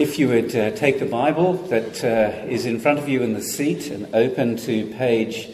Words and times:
If 0.00 0.18
you 0.18 0.28
would 0.28 0.56
uh, 0.56 0.70
take 0.70 0.98
the 0.98 1.04
Bible 1.04 1.52
that 1.64 2.02
uh, 2.02 2.46
is 2.46 2.64
in 2.64 2.80
front 2.80 2.98
of 2.98 3.06
you 3.06 3.22
in 3.22 3.34
the 3.34 3.42
seat 3.42 3.90
and 3.90 4.08
open 4.14 4.56
to 4.56 4.86
page 4.94 5.50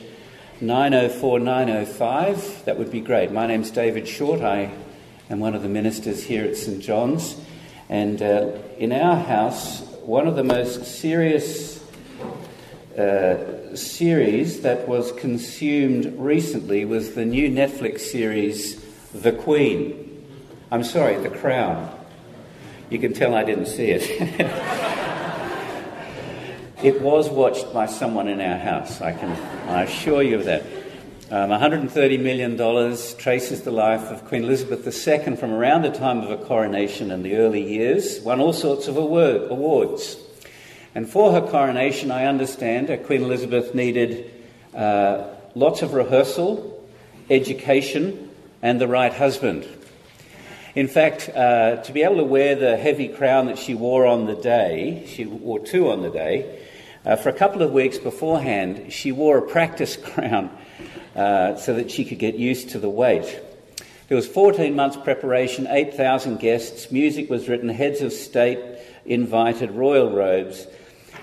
904 0.61 1.41
905, 1.41 2.65
that 2.65 2.79
would 2.79 2.93
be 2.93 3.01
great. 3.01 3.33
My 3.33 3.49
name's 3.49 3.73
David 3.73 4.07
Short. 4.07 4.43
I 4.43 4.71
am 5.31 5.41
one 5.41 5.57
of 5.57 5.63
the 5.63 5.69
ministers 5.69 6.23
here 6.23 6.45
at 6.45 6.57
St 6.57 6.81
John's. 6.81 7.35
And 7.89 8.23
uh, 8.23 8.53
in 8.79 8.93
our 8.93 9.17
house, 9.17 9.81
one 10.05 10.29
of 10.29 10.37
the 10.37 10.45
most 10.45 10.85
serious 10.85 11.85
uh, 12.97 13.75
series 13.75 14.61
that 14.61 14.87
was 14.87 15.11
consumed 15.11 16.17
recently 16.17 16.85
was 16.85 17.17
the 17.17 17.25
new 17.25 17.51
Netflix 17.51 17.99
series, 17.99 18.81
The 19.11 19.33
Queen. 19.33 20.25
I'm 20.71 20.85
sorry, 20.85 21.17
The 21.17 21.31
Crown. 21.31 21.96
You 22.89 23.01
can 23.01 23.13
tell 23.13 23.35
I 23.35 23.43
didn't 23.43 23.67
see 23.67 23.91
it. 23.91 24.03
it 26.85 27.01
was 27.01 27.29
watched 27.29 27.75
by 27.75 27.87
someone 27.87 28.29
in 28.29 28.41
our 28.41 28.59
house, 28.59 29.01
I 29.01 29.13
can 29.13 29.31
I 29.69 29.83
assure 29.83 30.23
you 30.23 30.37
of 30.37 30.45
that. 30.45 30.63
Um, 31.29 31.51
$130 31.51 32.23
million 32.23 32.57
traces 33.19 33.63
the 33.63 33.73
life 33.73 34.13
of 34.13 34.25
Queen 34.27 34.45
Elizabeth 34.45 34.87
II 34.87 35.35
from 35.35 35.51
around 35.51 35.83
the 35.83 35.91
time 35.91 36.21
of 36.21 36.29
her 36.29 36.37
coronation 36.37 37.11
in 37.11 37.25
the 37.25 37.39
early 37.39 37.69
years, 37.69 38.21
won 38.21 38.39
all 38.39 38.53
sorts 38.53 38.87
of 38.87 38.97
award, 38.97 39.51
awards. 39.51 40.17
And 40.95 41.11
for 41.11 41.33
her 41.33 41.41
coronation, 41.41 42.13
I 42.13 42.27
understand, 42.27 42.89
uh, 42.89 42.99
Queen 42.99 43.25
Elizabeth 43.25 43.75
needed 43.75 44.31
uh, 44.73 45.25
lots 45.57 45.83
of 45.83 45.95
rehearsal, 45.95 46.89
education, 47.29 48.31
and 48.63 48.81
the 48.81 48.87
right 48.87 49.13
husband. 49.13 49.67
In 50.77 50.89
fact, 50.89 51.31
uh, 51.31 51.77
to 51.85 51.93
be 51.95 52.03
able 52.03 52.19
to 52.19 52.25
wear 52.25 52.55
the 52.55 52.77
heavy 52.77 53.09
crown 53.09 53.47
that 53.47 53.59
she 53.59 53.75
wore 53.75 54.05
on 54.05 54.27
the 54.27 54.35
day, 54.35 55.05
she 55.07 55.25
wore 55.25 55.59
two 55.59 55.91
on 55.91 56.03
the 56.03 56.11
day, 56.11 56.61
uh, 57.03 57.17
for 57.17 57.31
a 57.31 57.33
couple 57.33 57.63
of 57.63 57.73
weeks 57.73 57.97
beforehand, 57.97 58.93
she 58.93 59.11
wore 59.11 59.39
a 59.39 59.43
practice 59.49 59.97
crown 60.05 60.51
uh, 61.15 61.57
so 61.57 61.73
that 61.73 61.91
she 61.91 62.05
could 62.05 62.19
get 62.19 62.35
used 62.35 62.69
to 62.71 62.79
the 62.79 62.91
weight. 62.91 63.41
There 64.09 64.17
was 64.17 64.29
14 64.29 64.77
months 64.77 64.99
preparation, 64.99 65.67
8,000 65.67 66.41
guests, 66.41 66.93
music 66.93 67.31
was 67.31 67.49
written, 67.49 67.71
heads 67.71 68.03
of 68.03 68.13
state 68.13 68.59
invited, 69.07 69.71
royal 69.71 70.15
robes. 70.15 70.67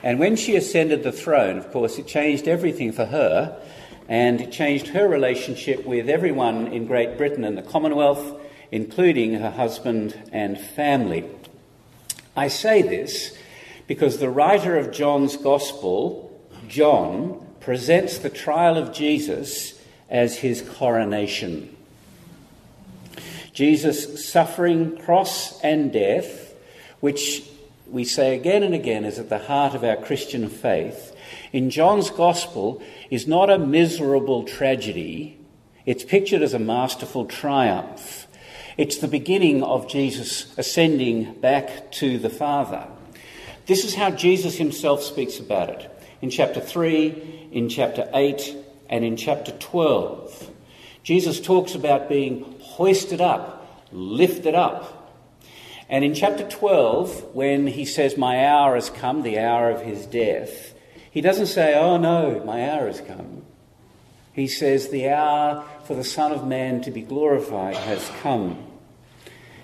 And 0.01 0.17
when 0.17 0.35
she 0.35 0.55
ascended 0.55 1.03
the 1.03 1.11
throne, 1.11 1.59
of 1.59 1.71
course, 1.71 1.99
it 1.99 2.07
changed 2.07 2.47
everything 2.47 2.91
for 2.91 3.05
her, 3.05 3.61
and 4.09 4.41
it 4.41 4.51
changed 4.51 4.87
her 4.87 5.07
relationship 5.07 5.85
with 5.85 6.09
everyone 6.09 6.69
in 6.69 6.87
Great 6.87 7.19
Britain 7.19 7.43
and 7.43 7.55
the 7.55 7.61
Commonwealth 7.61 8.39
including 8.73 9.35
her 9.35 9.51
husband 9.51 10.19
and 10.31 10.59
family. 10.59 11.23
I 12.35 12.47
say 12.47 12.81
this 12.81 13.37
because 13.85 14.17
the 14.17 14.31
writer 14.31 14.75
of 14.79 14.91
John's 14.91 15.37
Gospel, 15.37 16.41
John, 16.67 17.45
presents 17.59 18.17
the 18.17 18.31
trial 18.31 18.75
of 18.75 18.91
Jesus 18.91 19.79
as 20.09 20.37
his 20.37 20.63
coronation. 20.63 21.77
Jesus' 23.53 24.27
suffering, 24.27 24.97
cross, 24.97 25.61
and 25.61 25.93
death, 25.93 26.55
which 26.99 27.47
we 27.85 28.03
say 28.03 28.35
again 28.35 28.63
and 28.63 28.73
again 28.73 29.05
is 29.05 29.19
at 29.19 29.29
the 29.29 29.37
heart 29.37 29.75
of 29.75 29.83
our 29.83 29.97
Christian 29.97 30.49
faith, 30.49 31.15
in 31.51 31.69
John's 31.69 32.09
Gospel 32.09 32.81
is 33.11 33.27
not 33.27 33.51
a 33.51 33.59
miserable 33.59 34.45
tragedy, 34.45 35.37
it's 35.85 36.03
pictured 36.03 36.41
as 36.41 36.55
a 36.55 36.59
masterful 36.59 37.25
triumph. 37.25 38.25
It's 38.75 38.97
the 38.97 39.07
beginning 39.07 39.61
of 39.61 39.87
Jesus 39.87 40.51
ascending 40.57 41.39
back 41.39 41.91
to 41.93 42.17
the 42.17 42.29
Father. 42.29 42.87
This 43.67 43.85
is 43.85 43.93
how 43.93 44.09
Jesus 44.09 44.57
himself 44.57 45.03
speaks 45.03 45.37
about 45.37 45.69
it 45.69 45.91
in 46.23 46.31
chapter 46.31 46.59
3, 46.59 47.49
in 47.51 47.69
chapter 47.69 48.09
8, 48.11 48.57
and 48.89 49.05
in 49.05 49.15
chapter 49.15 49.51
12. 49.51 50.49
Jesus 51.03 51.39
talks 51.39 51.75
about 51.75 52.09
being 52.09 52.55
hoisted 52.61 53.21
up, 53.21 53.87
lifted 53.91 54.55
up. 54.55 55.13
And 55.87 56.03
in 56.03 56.15
chapter 56.15 56.49
12, 56.49 57.35
when 57.35 57.67
he 57.67 57.85
says, 57.85 58.17
My 58.17 58.43
hour 58.47 58.73
has 58.73 58.89
come, 58.89 59.21
the 59.21 59.37
hour 59.37 59.69
of 59.69 59.81
his 59.81 60.07
death, 60.07 60.73
he 61.11 61.21
doesn't 61.21 61.45
say, 61.45 61.75
Oh 61.75 61.97
no, 61.97 62.43
my 62.43 62.67
hour 62.67 62.87
has 62.87 63.01
come. 63.01 63.43
He 64.31 64.47
says, 64.47 64.89
The 64.89 65.09
hour 65.09 65.63
for 65.85 65.95
the 65.95 66.03
Son 66.03 66.31
of 66.31 66.45
Man 66.45 66.81
to 66.81 66.91
be 66.91 67.01
glorified 67.01 67.75
has 67.75 68.09
come. 68.21 68.65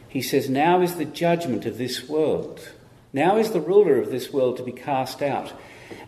He 0.08 0.22
says, 0.22 0.50
Now 0.50 0.82
is 0.82 0.96
the 0.96 1.06
judgment 1.06 1.66
of 1.66 1.78
this 1.78 2.10
world. 2.10 2.70
Now 3.14 3.38
is 3.38 3.52
the 3.52 3.62
ruler 3.62 3.98
of 3.98 4.12
this 4.12 4.32
world 4.34 4.58
to 4.58 4.64
be 4.64 4.72
cast 4.72 5.22
out. 5.22 5.54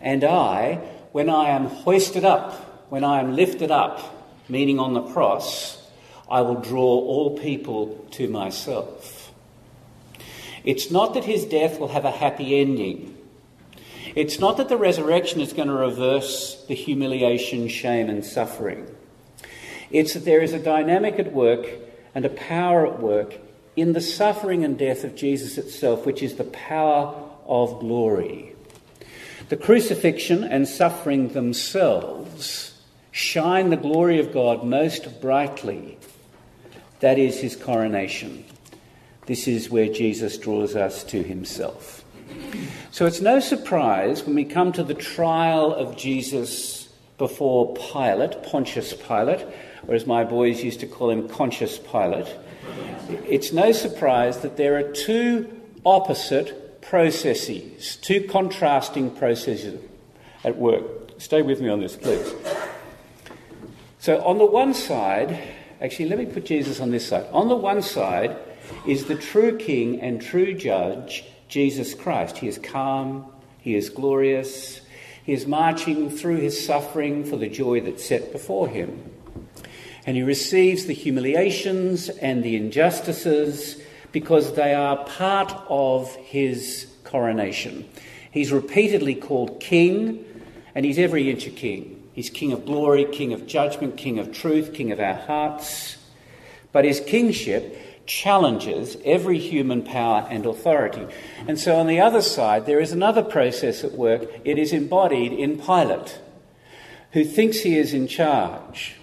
And 0.02 0.24
I, 0.24 0.76
when 1.12 1.30
I 1.30 1.50
am 1.50 1.66
hoisted 1.66 2.26
up, 2.26 2.54
when 2.90 3.04
I 3.04 3.20
am 3.20 3.36
lifted 3.36 3.72
up, 3.72 4.30
meaning 4.50 4.80
on 4.80 4.94
the 4.94 5.02
cross, 5.02 5.82
I 6.30 6.42
will 6.42 6.62
draw 6.62 6.84
all 6.84 7.38
people 7.38 8.06
to 8.12 8.28
myself. 8.28 9.32
It's 10.64 10.92
not 10.92 11.14
that 11.14 11.24
his 11.24 11.46
death 11.46 11.80
will 11.80 11.90
have 11.90 12.06
a 12.06 12.12
happy 12.12 12.60
ending. 12.60 13.18
It's 14.16 14.40
not 14.40 14.58
that 14.58 14.70
the 14.70 14.78
resurrection 14.78 15.42
is 15.42 15.54
going 15.54 15.70
to 15.70 15.74
reverse 15.74 16.64
the 16.68 16.76
humiliation, 16.76 17.68
shame, 17.68 18.10
and 18.10 18.26
suffering. 18.26 18.88
It's 19.92 20.14
that 20.14 20.26
there 20.26 20.42
is 20.42 20.54
a 20.54 20.60
dynamic 20.60 21.20
at 21.20 21.34
work 21.34 21.68
and 22.16 22.26
a 22.26 22.30
power 22.30 22.88
at 22.88 23.00
work 23.00 23.36
in 23.76 23.94
the 23.94 24.02
suffering 24.02 24.64
and 24.64 24.78
death 24.78 25.04
of 25.04 25.16
Jesus 25.16 25.58
itself, 25.58 26.06
which 26.06 26.22
is 26.22 26.36
the 26.36 26.44
power 26.46 27.14
of 27.46 27.80
glory. 27.80 28.56
The 29.50 29.58
crucifixion 29.58 30.44
and 30.44 30.68
suffering 30.68 31.30
themselves 31.30 32.80
shine 33.12 33.70
the 33.70 33.78
glory 33.78 34.20
of 34.20 34.34
God 34.34 34.64
most 34.64 35.22
brightly. 35.22 35.98
That 37.02 37.20
is 37.20 37.40
his 37.40 37.56
coronation. 37.56 38.46
This 39.26 39.48
is 39.48 39.70
where 39.70 39.88
Jesus 39.88 40.38
draws 40.38 40.76
us 40.76 41.04
to 41.06 41.22
himself. 41.22 42.04
So 42.92 43.06
it's 43.06 43.22
no 43.22 43.40
surprise 43.40 44.26
when 44.26 44.36
we 44.36 44.46
come 44.46 44.72
to 44.74 44.84
the 44.84 44.94
trial 44.94 45.74
of 45.74 45.98
Jesus 45.98 46.81
before 47.22 47.76
Pilate, 47.76 48.42
Pontius 48.42 48.94
Pilate, 48.94 49.46
or 49.88 49.94
as 49.94 50.08
my 50.08 50.24
boys 50.24 50.64
used 50.64 50.80
to 50.80 50.88
call 50.88 51.12
him, 51.12 51.30
Conscious 51.30 51.78
Pilate. 51.78 52.36
It's 53.28 53.54
no 53.54 53.74
surprise 53.74 54.40
that 54.40 54.58
there 54.58 54.76
are 54.78 54.92
two 54.92 55.48
opposite 55.86 56.82
processes, 56.82 57.98
two 57.98 58.24
contrasting 58.28 59.12
processes 59.12 59.80
at 60.44 60.58
work. 60.58 60.84
Stay 61.20 61.44
with 61.44 61.62
me 61.62 61.70
on 61.70 61.80
this, 61.80 61.96
please. 61.96 62.34
So, 64.00 64.20
on 64.24 64.40
the 64.40 64.46
one 64.48 64.74
side, 64.74 65.40
actually, 65.80 66.10
let 66.10 66.18
me 66.18 66.26
put 66.26 66.46
Jesus 66.46 66.80
on 66.80 66.90
this 66.90 67.08
side. 67.08 67.28
On 67.32 67.50
the 67.50 67.56
one 67.56 67.84
side 67.84 68.36
is 68.88 69.06
the 69.06 69.16
true 69.16 69.60
King 69.60 70.02
and 70.02 70.20
true 70.20 70.56
Judge, 70.56 71.24
Jesus 71.48 71.94
Christ. 71.94 72.40
He 72.40 72.48
is 72.48 72.58
calm, 72.58 73.32
he 73.60 73.76
is 73.76 73.92
glorious, 73.92 74.81
he 75.24 75.34
is 75.34 75.46
marching 75.46 76.10
through 76.10 76.38
his 76.38 76.66
suffering 76.66 77.24
for 77.24 77.38
the 77.38 77.50
joy 77.50 77.82
that's 77.82 78.06
set 78.06 78.32
before 78.32 78.68
him. 78.68 79.12
And 80.06 80.18
he 80.18 80.24
receives 80.24 80.86
the 80.86 80.94
humiliations 80.94 82.10
and 82.10 82.44
the 82.44 82.56
injustices 82.56 83.82
because 84.12 84.56
they 84.56 84.74
are 84.74 85.04
part 85.06 85.54
of 85.70 86.16
his 86.16 86.88
coronation. 87.04 87.88
He's 88.32 88.52
repeatedly 88.52 89.16
called 89.16 89.60
king, 89.60 90.26
and 90.74 90.86
he's 90.86 90.98
every 90.98 91.30
inch 91.30 91.46
a 91.48 91.52
king. 91.52 92.10
He's 92.14 92.30
king 92.30 92.52
of 92.52 92.66
glory, 92.66 93.06
king 93.06 93.34
of 93.34 93.46
judgment, 93.46 93.98
king 93.98 94.20
of 94.20 94.34
truth, 94.34 94.74
king 94.74 94.92
of 94.92 95.00
our 95.00 95.14
hearts. 95.14 95.98
But 96.72 96.86
his 96.86 97.00
kingship 97.00 97.78
challenges 98.06 98.98
every 99.06 99.40
human 99.40 99.84
power 99.84 100.28
and 100.30 100.46
authority. 100.46 101.08
And 101.48 101.60
so 101.60 101.78
on 101.78 101.88
the 101.88 102.00
other 102.00 102.22
side, 102.22 102.66
there 102.66 102.80
is 102.80 102.92
another 102.92 103.24
process 103.24 103.84
at 103.84 103.94
work. 103.94 104.28
It 104.44 104.58
is 104.58 104.74
embodied 104.74 105.34
in 105.34 105.60
Pilate, 105.60 106.20
who 107.14 107.24
thinks 107.24 107.60
he 107.60 107.78
is 107.78 107.94
in 107.94 108.08
charge. 108.08 108.96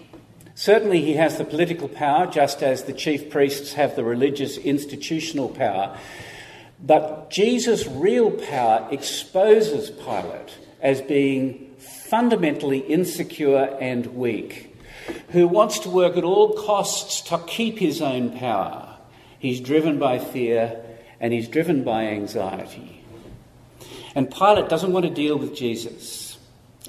Certainly, 0.54 1.02
he 1.02 1.14
has 1.14 1.38
the 1.38 1.44
political 1.44 1.88
power, 1.88 2.26
just 2.26 2.64
as 2.64 2.84
the 2.84 2.92
chief 2.92 3.30
priests 3.30 3.74
have 3.74 3.94
the 3.94 4.02
religious 4.02 4.58
institutional 4.58 5.48
power. 5.48 5.96
But 6.84 7.30
Jesus' 7.30 7.86
real 7.86 8.32
power 8.32 8.88
exposes 8.90 9.90
Pilate 9.90 10.58
as 10.80 11.00
being 11.00 11.74
fundamentally 11.78 12.78
insecure 12.78 13.76
and 13.80 14.06
weak, 14.16 14.76
who 15.30 15.46
wants 15.46 15.78
to 15.80 15.90
work 15.90 16.16
at 16.16 16.24
all 16.24 16.54
costs 16.54 17.20
to 17.22 17.38
keep 17.46 17.78
his 17.78 18.02
own 18.02 18.36
power. 18.36 18.87
He's 19.38 19.60
driven 19.60 19.98
by 19.98 20.18
fear 20.18 20.80
and 21.20 21.32
he's 21.32 21.48
driven 21.48 21.84
by 21.84 22.04
anxiety. 22.04 23.04
And 24.14 24.30
Pilate 24.30 24.68
doesn't 24.68 24.92
want 24.92 25.04
to 25.04 25.12
deal 25.12 25.36
with 25.36 25.54
Jesus. 25.54 26.38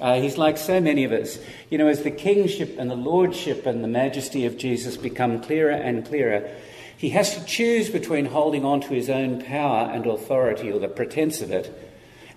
Uh, 0.00 0.20
he's 0.20 0.38
like 0.38 0.56
so 0.56 0.80
many 0.80 1.04
of 1.04 1.12
us. 1.12 1.38
You 1.68 1.78
know, 1.78 1.88
as 1.88 2.02
the 2.02 2.10
kingship 2.10 2.76
and 2.78 2.90
the 2.90 2.96
lordship 2.96 3.66
and 3.66 3.84
the 3.84 3.88
majesty 3.88 4.46
of 4.46 4.56
Jesus 4.56 4.96
become 4.96 5.42
clearer 5.42 5.72
and 5.72 6.06
clearer, 6.06 6.50
He 6.96 7.10
has 7.10 7.36
to 7.36 7.44
choose 7.44 7.90
between 7.90 8.26
holding 8.26 8.64
on 8.64 8.80
to 8.82 8.88
his 8.88 9.10
own 9.10 9.42
power 9.42 9.90
and 9.90 10.06
authority 10.06 10.70
or 10.72 10.78
the 10.78 10.88
pretense 10.88 11.40
of 11.40 11.50
it 11.50 11.72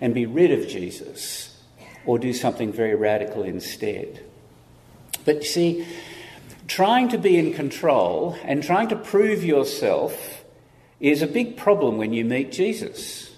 and 0.01 0.13
be 0.13 0.25
rid 0.25 0.51
of 0.51 0.67
Jesus 0.67 1.61
or 2.05 2.19
do 2.19 2.33
something 2.33 2.71
very 2.73 2.95
radical 2.95 3.43
instead. 3.43 4.23
But 5.25 5.37
you 5.37 5.43
see, 5.43 5.87
trying 6.67 7.09
to 7.09 7.17
be 7.17 7.37
in 7.37 7.53
control 7.53 8.37
and 8.43 8.63
trying 8.63 8.89
to 8.89 8.95
prove 8.95 9.43
yourself 9.43 10.43
is 10.99 11.21
a 11.21 11.27
big 11.27 11.57
problem 11.57 11.97
when 11.97 12.13
you 12.13 12.23
meet 12.23 12.51
Jesus. 12.51 13.31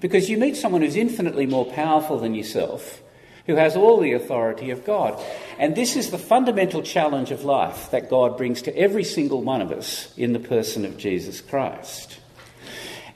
Because 0.00 0.30
you 0.30 0.38
meet 0.38 0.56
someone 0.56 0.80
who's 0.80 0.96
infinitely 0.96 1.46
more 1.46 1.66
powerful 1.66 2.18
than 2.18 2.34
yourself, 2.34 3.02
who 3.46 3.56
has 3.56 3.76
all 3.76 4.00
the 4.00 4.14
authority 4.14 4.70
of 4.70 4.86
God. 4.86 5.22
And 5.58 5.76
this 5.76 5.96
is 5.96 6.10
the 6.10 6.18
fundamental 6.18 6.82
challenge 6.82 7.30
of 7.30 7.44
life 7.44 7.90
that 7.90 8.08
God 8.08 8.38
brings 8.38 8.62
to 8.62 8.76
every 8.76 9.04
single 9.04 9.42
one 9.42 9.60
of 9.60 9.70
us 9.70 10.16
in 10.16 10.32
the 10.32 10.38
person 10.38 10.86
of 10.86 10.96
Jesus 10.96 11.42
Christ. 11.42 12.18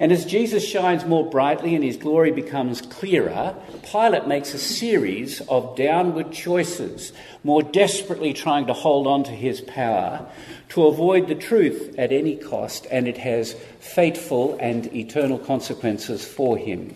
And 0.01 0.11
as 0.11 0.25
Jesus 0.25 0.67
shines 0.67 1.05
more 1.05 1.29
brightly 1.29 1.75
and 1.75 1.85
his 1.85 1.97
glory 1.97 2.33
becomes 2.33 2.81
clearer, 2.81 3.55
Pilate 3.91 4.27
makes 4.27 4.53
a 4.53 4.59
series 4.59 5.41
of 5.43 5.77
downward 5.77 6.33
choices, 6.33 7.13
more 7.45 7.63
desperately 7.63 8.33
trying 8.33 8.67
to 8.67 8.73
hold 8.73 9.07
on 9.07 9.25
to 9.25 9.31
his 9.31 9.61
power 9.61 10.27
to 10.71 10.87
avoid 10.87 11.29
the 11.29 11.35
truth 11.35 11.95
at 11.99 12.11
any 12.11 12.35
cost, 12.35 12.87
and 12.91 13.07
it 13.07 13.19
has 13.19 13.53
fateful 13.79 14.59
and 14.61 14.93
eternal 14.95 15.39
consequences 15.39 16.25
for 16.25 16.57
him. 16.57 16.95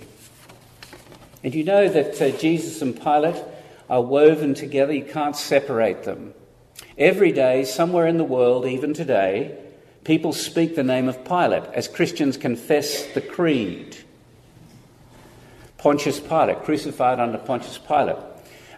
And 1.44 1.54
you 1.54 1.62
know 1.62 1.88
that 1.88 2.20
uh, 2.20 2.36
Jesus 2.36 2.82
and 2.82 3.00
Pilate 3.00 3.40
are 3.88 4.02
woven 4.02 4.54
together, 4.54 4.92
you 4.92 5.04
can't 5.04 5.36
separate 5.36 6.02
them. 6.02 6.34
Every 6.96 7.30
day, 7.30 7.64
somewhere 7.64 8.08
in 8.08 8.18
the 8.18 8.24
world, 8.24 8.66
even 8.66 8.92
today, 8.92 9.56
People 10.08 10.32
speak 10.32 10.74
the 10.74 10.82
name 10.82 11.06
of 11.06 11.22
Pilate 11.22 11.64
as 11.74 11.86
Christians 11.86 12.38
confess 12.38 13.04
the 13.12 13.20
creed. 13.20 13.94
Pontius 15.76 16.18
Pilate, 16.18 16.62
crucified 16.62 17.20
under 17.20 17.36
Pontius 17.36 17.76
Pilate. 17.76 18.16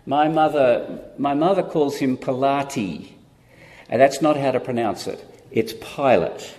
My 0.07 0.27
mother, 0.27 1.05
my 1.19 1.35
mother 1.35 1.63
calls 1.63 1.97
him 1.99 2.17
Pilati, 2.17 3.13
and 3.89 4.01
that's 4.01 4.21
not 4.21 4.39
how 4.39 4.51
to 4.51 4.59
pronounce 4.59 5.07
it. 5.07 5.25
It's 5.53 5.73
Pilate, 5.73 6.53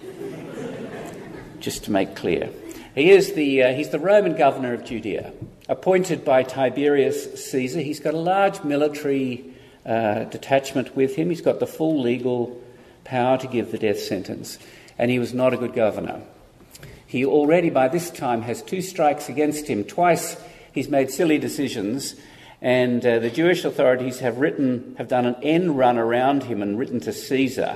just 1.60 1.84
to 1.84 1.92
make 1.92 2.16
clear. 2.16 2.50
He 2.96 3.10
is 3.10 3.34
the, 3.34 3.64
uh, 3.64 3.74
he's 3.74 3.90
the 3.90 4.00
Roman 4.00 4.38
governor 4.38 4.74
of 4.74 4.86
Judea, 4.86 5.34
appointed 5.68 6.24
by 6.24 6.44
Tiberius 6.44 7.46
Caesar. 7.52 7.82
He's 7.82 8.00
got 8.00 8.14
a 8.14 8.20
large 8.20 8.64
military 8.64 9.54
uh, 9.86 10.24
detachment 10.24 10.96
with 10.96 11.18
him. 11.18 11.30
He's 11.30 11.42
got 11.42 11.60
the 11.60 11.68
full 11.68 12.02
legal 12.02 12.58
power 13.12 13.38
to 13.38 13.46
give 13.46 13.72
the 13.72 13.78
death 13.78 14.00
sentence, 14.00 14.58
and 14.98 15.12
he 15.12 15.20
was 15.20 15.34
not 15.34 15.54
a 15.54 15.58
good 15.58 15.74
governor. 15.74 16.22
He 17.06 17.26
already 17.26 17.70
by 17.70 17.90
this 17.90 18.10
time 18.10 18.44
has 18.44 18.62
two 18.62 18.82
strikes 18.82 19.28
against 19.28 19.68
him. 19.68 19.84
Twice 19.84 20.38
he's 20.72 20.88
made 20.88 21.12
silly 21.12 21.38
decisions, 21.38 22.16
and 22.62 23.06
uh, 23.06 23.20
the 23.20 23.30
Jewish 23.30 23.66
authorities 23.66 24.20
have 24.20 24.38
written, 24.38 24.96
have 24.98 25.10
done 25.10 25.26
an 25.26 25.36
end 25.44 25.78
run 25.78 25.98
around 25.98 26.44
him 26.44 26.62
and 26.62 26.80
written 26.80 27.02
to 27.02 27.12
Caesar. 27.12 27.76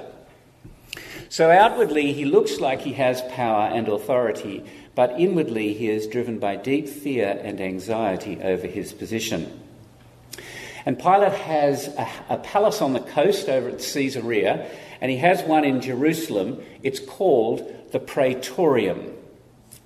So 1.27 1.51
outwardly 1.51 2.13
he 2.13 2.23
looks 2.23 2.61
like 2.61 2.79
he 2.79 2.93
has 2.93 3.21
power 3.23 3.67
and 3.67 3.89
authority, 3.89 4.63
but 4.95 5.19
inwardly 5.19 5.73
he 5.73 5.89
is 5.89 6.07
driven 6.07 6.39
by 6.39 6.55
deep 6.55 6.87
fear 6.87 7.37
and 7.43 7.59
anxiety 7.59 8.39
over 8.41 8.67
his 8.67 8.93
position. 8.93 9.61
And 10.85 10.99
Pilate 10.99 11.33
has 11.33 11.87
a, 11.87 12.07
a 12.29 12.37
palace 12.37 12.81
on 12.81 12.93
the 12.93 12.99
coast 12.99 13.49
over 13.49 13.69
at 13.69 13.79
Caesarea, 13.79 14.69
and 15.01 15.11
he 15.11 15.17
has 15.17 15.41
one 15.43 15.65
in 15.65 15.81
Jerusalem. 15.81 16.61
It's 16.83 16.99
called 16.99 17.67
the 17.91 17.99
Praetorium. 17.99 19.13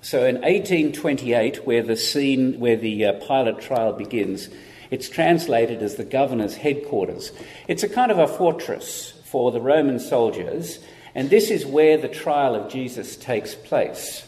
So 0.02 0.24
in 0.24 0.36
1828, 0.36 1.66
where 1.66 1.82
the 1.82 1.96
scene, 1.96 2.60
where 2.60 2.76
the 2.76 3.06
uh, 3.06 3.12
Pilate 3.14 3.60
trial 3.60 3.92
begins, 3.92 4.48
it's 4.90 5.08
translated 5.08 5.82
as 5.82 5.96
the 5.96 6.04
governor's 6.04 6.56
headquarters. 6.56 7.32
It's 7.68 7.82
a 7.82 7.88
kind 7.88 8.10
of 8.10 8.18
a 8.18 8.26
fortress 8.26 9.12
for 9.24 9.52
the 9.52 9.60
Roman 9.60 10.00
soldiers, 10.00 10.80
and 11.14 11.30
this 11.30 11.50
is 11.50 11.64
where 11.64 11.96
the 11.96 12.08
trial 12.08 12.54
of 12.54 12.70
Jesus 12.70 13.16
takes 13.16 13.54
place. 13.54 14.26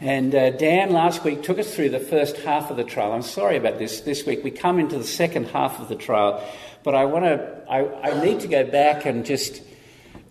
And 0.00 0.32
uh, 0.32 0.50
Dan 0.50 0.92
last 0.92 1.24
week 1.24 1.42
took 1.42 1.58
us 1.58 1.74
through 1.74 1.90
the 1.90 1.98
first 1.98 2.36
half 2.36 2.70
of 2.70 2.76
the 2.76 2.84
trial. 2.84 3.12
I'm 3.12 3.22
sorry 3.22 3.56
about 3.56 3.80
this. 3.80 4.02
This 4.02 4.24
week 4.24 4.44
we 4.44 4.52
come 4.52 4.78
into 4.78 4.96
the 4.96 5.04
second 5.04 5.48
half 5.48 5.80
of 5.80 5.88
the 5.88 5.96
trial, 5.96 6.46
but 6.84 6.94
I 6.94 7.04
want 7.06 7.24
to, 7.24 7.64
I, 7.68 8.10
I, 8.10 8.24
need 8.24 8.40
to 8.40 8.46
go 8.46 8.64
back 8.64 9.06
and 9.06 9.26
just 9.26 9.60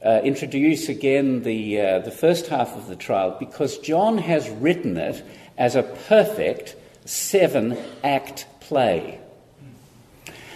uh, 0.06 0.22
introduce 0.24 0.88
again 0.88 1.44
the, 1.44 1.82
uh, 1.82 2.00
the 2.00 2.12
first 2.12 2.48
half 2.48 2.78
of 2.78 2.88
the 2.88 2.96
trial 2.96 3.36
because 3.38 3.78
John 3.80 4.20
has 4.20 4.50
written 4.50 4.96
it 4.96 5.22
as 5.58 5.76
a 5.76 5.84
perfect 5.84 6.78
seven 7.04 7.78
act 8.06 8.46
play. 8.62 9.20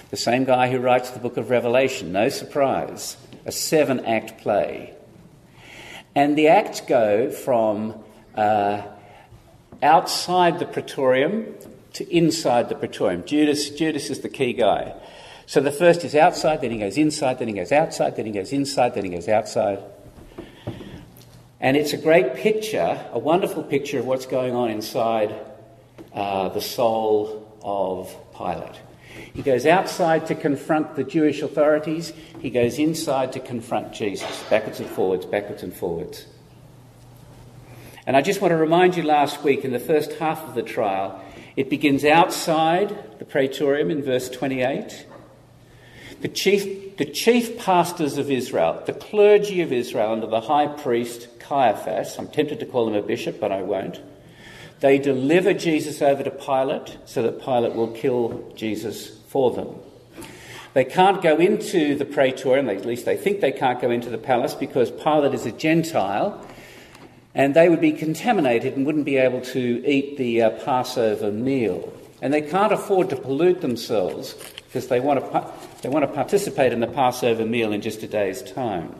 The 0.09 0.17
same 0.17 0.45
guy 0.45 0.71
who 0.71 0.79
writes 0.79 1.09
the 1.09 1.19
book 1.19 1.35
of 1.35 1.49
Revelation, 1.49 2.13
no 2.13 2.29
surprise, 2.29 3.17
a 3.45 3.51
seven 3.51 4.05
act 4.05 4.39
play. 4.41 4.93
And 6.15 6.37
the 6.37 6.47
acts 6.47 6.79
go 6.79 7.29
from 7.29 8.01
uh, 8.35 8.83
outside 9.81 10.59
the 10.59 10.65
praetorium 10.65 11.55
to 11.93 12.09
inside 12.15 12.69
the 12.69 12.75
praetorium. 12.75 13.25
Judas, 13.25 13.69
Judas 13.69 14.09
is 14.09 14.19
the 14.19 14.29
key 14.29 14.53
guy. 14.53 14.93
So 15.45 15.59
the 15.59 15.71
first 15.71 16.05
is 16.05 16.15
outside, 16.15 16.61
then 16.61 16.71
he 16.71 16.77
goes 16.77 16.97
inside, 16.97 17.39
then 17.39 17.49
he 17.49 17.53
goes 17.53 17.71
outside, 17.71 18.15
then 18.15 18.25
he 18.25 18.31
goes 18.31 18.53
inside, 18.53 18.93
then 18.93 19.03
he 19.03 19.09
goes 19.09 19.27
outside. 19.27 19.79
And 21.59 21.75
it's 21.75 21.93
a 21.93 21.97
great 21.97 22.35
picture, 22.35 23.05
a 23.11 23.19
wonderful 23.19 23.63
picture 23.63 23.99
of 23.99 24.05
what's 24.05 24.25
going 24.25 24.55
on 24.55 24.69
inside 24.69 25.35
uh, 26.13 26.49
the 26.49 26.61
soul 26.61 27.57
of 27.61 28.15
Pilate. 28.35 28.79
He 29.33 29.41
goes 29.41 29.65
outside 29.65 30.27
to 30.27 30.35
confront 30.35 30.95
the 30.95 31.03
Jewish 31.03 31.41
authorities, 31.41 32.13
he 32.39 32.49
goes 32.49 32.79
inside 32.79 33.33
to 33.33 33.39
confront 33.39 33.93
Jesus, 33.93 34.43
backwards 34.49 34.79
and 34.79 34.89
forwards, 34.89 35.25
backwards 35.25 35.63
and 35.63 35.73
forwards. 35.73 36.25
And 38.05 38.17
I 38.17 38.21
just 38.21 38.41
want 38.41 38.51
to 38.51 38.57
remind 38.57 38.97
you 38.97 39.03
last 39.03 39.43
week 39.43 39.63
in 39.63 39.71
the 39.71 39.79
first 39.79 40.13
half 40.13 40.43
of 40.47 40.55
the 40.55 40.63
trial, 40.63 41.23
it 41.55 41.69
begins 41.69 42.03
outside 42.03 43.19
the 43.19 43.25
praetorium 43.25 43.91
in 43.91 44.01
verse 44.01 44.29
28 44.29 45.05
the 46.21 46.27
chief, 46.27 46.97
the 46.97 47.05
chief 47.05 47.57
pastors 47.57 48.17
of 48.17 48.29
Israel, 48.29 48.81
the 48.85 48.93
clergy 48.93 49.61
of 49.61 49.71
Israel 49.71 50.11
under 50.11 50.27
the 50.27 50.41
high 50.41 50.67
priest 50.67 51.27
Caiaphas, 51.39 52.17
I'm 52.17 52.27
tempted 52.27 52.59
to 52.59 52.65
call 52.65 52.87
him 52.87 52.93
a 52.93 53.01
bishop, 53.01 53.39
but 53.39 53.51
I 53.51 53.63
won't, 53.63 53.99
they 54.79 54.99
deliver 54.99 55.53
Jesus 55.53 56.01
over 56.01 56.23
to 56.23 56.31
Pilate 56.31 56.97
so 57.05 57.23
that 57.23 57.41
Pilate 57.41 57.73
will 57.73 57.91
kill 57.91 58.53
Jesus 58.55 59.17
for 59.27 59.51
them. 59.51 59.75
They 60.73 60.85
can't 60.85 61.21
go 61.21 61.37
into 61.37 61.95
the 61.95 62.05
praetorium, 62.05 62.69
at 62.69 62.85
least 62.85 63.05
they 63.05 63.17
think 63.17 63.41
they 63.41 63.51
can't 63.51 63.81
go 63.81 63.89
into 63.89 64.09
the 64.09 64.17
palace 64.17 64.53
because 64.53 64.91
Pilate 64.91 65.33
is 65.33 65.45
a 65.45 65.51
Gentile 65.51 66.45
and 67.33 67.53
they 67.53 67.69
would 67.69 67.81
be 67.81 67.93
contaminated 67.93 68.75
and 68.75 68.85
wouldn't 68.85 69.05
be 69.05 69.17
able 69.17 69.41
to 69.41 69.83
eat 69.85 70.17
the 70.17 70.41
uh, 70.41 70.49
Passover 70.63 71.31
meal. 71.31 71.93
And 72.21 72.33
they 72.33 72.41
can't 72.41 72.73
afford 72.73 73.09
to 73.09 73.15
pollute 73.15 73.61
themselves 73.61 74.35
because 74.67 74.87
they 74.87 74.99
want 74.99 75.19
to, 75.19 75.53
they 75.81 75.89
want 75.89 76.05
to 76.05 76.11
participate 76.11 76.73
in 76.73 76.79
the 76.79 76.87
Passover 76.87 77.45
meal 77.45 77.71
in 77.71 77.81
just 77.81 78.03
a 78.03 78.07
day's 78.07 78.41
time. 78.41 78.95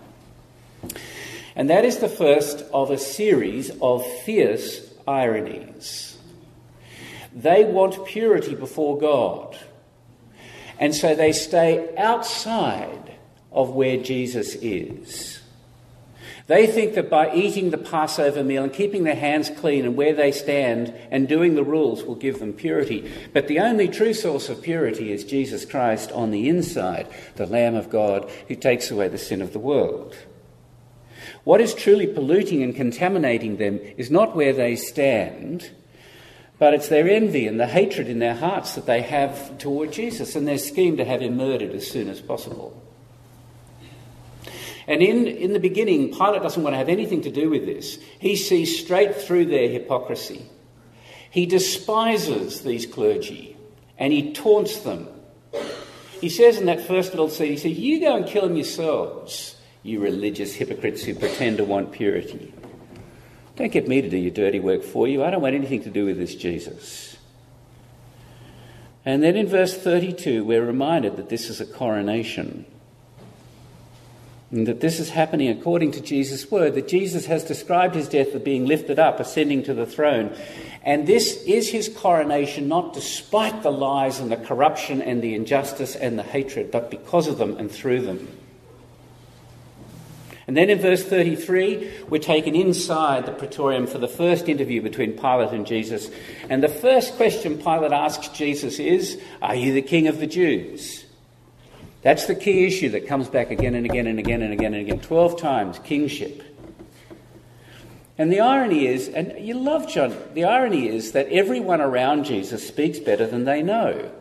And 1.56 1.70
that 1.70 1.86
is 1.86 2.00
the 2.00 2.10
first 2.10 2.64
of 2.74 2.90
a 2.90 2.98
series 2.98 3.72
of 3.82 4.06
fierce 4.24 4.90
ironies. 5.08 6.18
They 7.34 7.64
want 7.66 8.06
purity 8.06 8.56
before 8.56 8.98
God, 8.98 9.58
and 10.80 10.96
so 10.96 11.16
they 11.16 11.32
stay 11.32 11.96
outside 11.98 13.14
of 13.52 13.72
where 13.72 13.98
Jesus 13.98 14.56
is. 14.56 15.41
They 16.48 16.68
think 16.68 16.96
that 16.96 17.10
by 17.10 17.34
eating 17.34 17.70
the 17.70 17.78
Passover 17.78 18.44
meal 18.44 18.64
and 18.64 18.74
keeping 18.74 19.04
their 19.04 19.16
hands 19.16 19.50
clean 19.50 19.86
and 19.86 19.96
where 19.96 20.14
they 20.14 20.32
stand 20.32 20.94
and 21.10 21.28
doing 21.28 21.56
the 21.56 21.64
rules 21.64 22.04
will 22.04 22.16
give 22.16 22.40
them 22.40 22.54
purity. 22.54 23.10
But 23.34 23.48
the 23.48 23.60
only 23.60 23.88
true 23.88 24.14
source 24.14 24.50
of 24.50 24.62
purity 24.62 25.12
is 25.12 25.24
Jesus 25.24 25.66
Christ 25.66 26.12
on 26.12 26.32
the 26.32 26.50
inside, 26.50 27.08
the 27.36 27.46
Lamb 27.46 27.76
of 27.76 27.90
God 27.90 28.30
who 28.48 28.56
takes 28.56 28.92
away 28.92 29.08
the 29.08 29.18
sin 29.18 29.42
of 29.42 29.54
the 29.54 29.60
world. 29.60 30.18
What 31.44 31.62
is 31.62 31.74
truly 31.74 32.08
polluting 32.08 32.62
and 32.64 32.76
contaminating 32.76 33.58
them 33.58 33.80
is 33.98 34.12
not 34.12 34.36
where 34.36 34.54
they 34.54 34.76
stand, 34.76 35.72
but 36.60 36.74
it's 36.74 36.90
their 36.90 37.08
envy 37.08 37.48
and 37.48 37.60
the 37.60 37.68
hatred 37.68 38.08
in 38.08 38.20
their 38.20 38.36
hearts 38.36 38.76
that 38.76 38.86
they 38.86 39.02
have 39.02 39.58
toward 39.58 39.92
Jesus 39.92 40.36
and 40.36 40.48
their 40.48 40.58
scheme 40.58 40.98
to 40.98 41.06
have 41.06 41.22
him 41.22 41.38
murdered 41.38 41.72
as 41.72 41.90
soon 41.90 42.08
as 42.10 42.22
possible. 42.22 42.80
And 44.92 45.02
in, 45.02 45.26
in 45.26 45.54
the 45.54 45.60
beginning, 45.60 46.12
Pilate 46.12 46.42
doesn't 46.42 46.62
want 46.62 46.74
to 46.74 46.78
have 46.78 46.90
anything 46.90 47.22
to 47.22 47.32
do 47.32 47.50
with 47.50 47.66
this. 47.66 47.98
He 48.20 48.36
sees 48.36 48.78
straight 48.78 49.16
through 49.16 49.46
their 49.46 49.70
hypocrisy. 49.70 50.46
He 51.30 51.46
despises 51.46 52.60
these 52.64 52.86
clergy 52.86 53.56
and 53.98 54.12
he 54.12 54.34
taunts 54.34 54.82
them. 54.82 55.08
He 56.20 56.28
says 56.28 56.58
in 56.58 56.66
that 56.66 56.86
first 56.86 57.12
little 57.12 57.30
scene, 57.30 57.54
he 57.54 57.58
says, 57.58 57.72
You 57.72 58.02
go 58.02 58.18
and 58.18 58.28
kill 58.28 58.42
them 58.42 58.58
yourselves. 58.58 59.56
you 59.82 60.02
religious 60.02 60.56
hypocrites 60.56 61.04
who 61.04 61.16
pretend 61.16 61.60
to 61.60 61.64
want 61.64 61.94
purity. 61.94 62.54
Don't 63.56 63.72
get 63.72 63.88
me 63.88 64.02
to 64.02 64.10
do 64.10 64.18
your 64.18 64.32
dirty 64.32 64.60
work 64.60 64.84
for 64.84 65.08
you. 65.08 65.24
I 65.24 65.32
don't 65.32 65.42
want 65.42 65.56
anything 65.56 65.84
to 65.84 65.90
do 65.90 66.04
with 66.04 66.18
this 66.18 66.36
Jesus. 66.36 67.16
And 69.06 69.24
then 69.24 69.38
in 69.38 69.48
verse 69.48 69.78
32, 69.78 70.44
we're 70.44 70.66
reminded 70.66 71.16
that 71.16 71.30
this 71.30 71.50
is 71.50 71.62
a 71.62 71.66
coronation. 71.66 72.66
And 74.52 74.68
that 74.68 74.82
this 74.82 75.00
is 75.00 75.10
happening 75.10 75.50
according 75.50 75.92
to 75.94 76.02
Jesus' 76.02 76.52
word, 76.52 76.76
that 76.76 76.90
Jesus 76.90 77.26
has 77.26 77.44
described 77.46 77.96
his 77.96 78.10
death 78.10 78.36
as 78.36 78.42
being 78.42 78.66
lifted 78.66 79.00
up, 79.00 79.20
ascending 79.20 79.64
to 79.64 79.74
the 79.74 79.86
throne. 79.86 80.36
And 80.84 81.08
this 81.08 81.42
is 81.44 81.70
his 81.70 81.88
coronation, 81.88 82.68
not 82.68 82.94
despite 82.94 83.64
the 83.64 83.72
lies 83.72 84.20
and 84.20 84.30
the 84.30 84.38
corruption 84.38 85.02
and 85.02 85.22
the 85.22 85.36
injustice 85.36 85.96
and 85.96 86.20
the 86.20 86.24
hatred, 86.24 86.70
but 86.70 86.92
because 86.92 87.28
of 87.28 87.38
them 87.38 87.56
and 87.58 87.72
through 87.72 88.02
them. 88.02 88.28
And 90.48 90.58
then 90.58 90.70
in 90.70 90.80
verse 90.80 91.06
33, 91.06 92.08
we're 92.10 92.18
taken 92.18 92.56
inside 92.56 93.26
the 93.26 93.32
praetorium 93.32 93.88
for 93.88 94.00
the 94.00 94.08
first 94.10 94.50
interview 94.50 94.82
between 94.82 95.14
Pilate 95.14 95.52
and 95.52 95.66
Jesus. 95.66 96.10
And 96.50 96.62
the 96.62 96.68
first 96.68 97.16
question 97.16 97.58
Pilate 97.58 97.94
asks 97.94 98.28
Jesus 98.30 98.80
is 98.80 99.22
Are 99.42 99.56
you 99.56 99.72
the 99.72 99.82
king 99.82 100.10
of 100.10 100.20
the 100.20 100.28
Jews? 100.28 101.01
That's 102.02 102.26
the 102.26 102.36
key 102.36 102.66
issue 102.66 102.90
that 102.90 103.08
comes 103.08 103.28
back 103.28 103.52
again 103.52 103.76
and 103.76 103.86
again 103.86 104.08
and 104.08 104.18
again 104.18 104.42
and 104.42 104.54
again 104.54 104.74
and 104.74 104.82
again. 104.82 105.00
Twelve 105.00 105.40
times 105.40 105.80
kingship. 105.80 106.44
And 108.18 108.32
the 108.32 108.40
irony 108.40 108.88
is, 108.88 109.08
and 109.08 109.34
you 109.40 109.56
love 109.56 109.88
John, 109.88 110.16
the 110.34 110.44
irony 110.44 110.88
is 110.88 111.14
that 111.14 111.28
everyone 111.30 111.82
around 111.82 112.26
Jesus 112.26 112.68
speaks 112.68 113.00
better 113.00 113.26
than 113.26 113.46
they 113.46 113.64
know. 113.64 114.12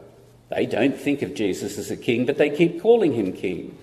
They 0.49 0.67
don't 0.67 0.97
think 0.97 1.23
of 1.23 1.35
Jesus 1.35 1.79
as 1.79 1.91
a 1.91 1.97
king, 1.97 2.27
but 2.27 2.39
they 2.39 2.51
keep 2.51 2.81
calling 2.81 3.13
him 3.13 3.33
king. 3.33 3.77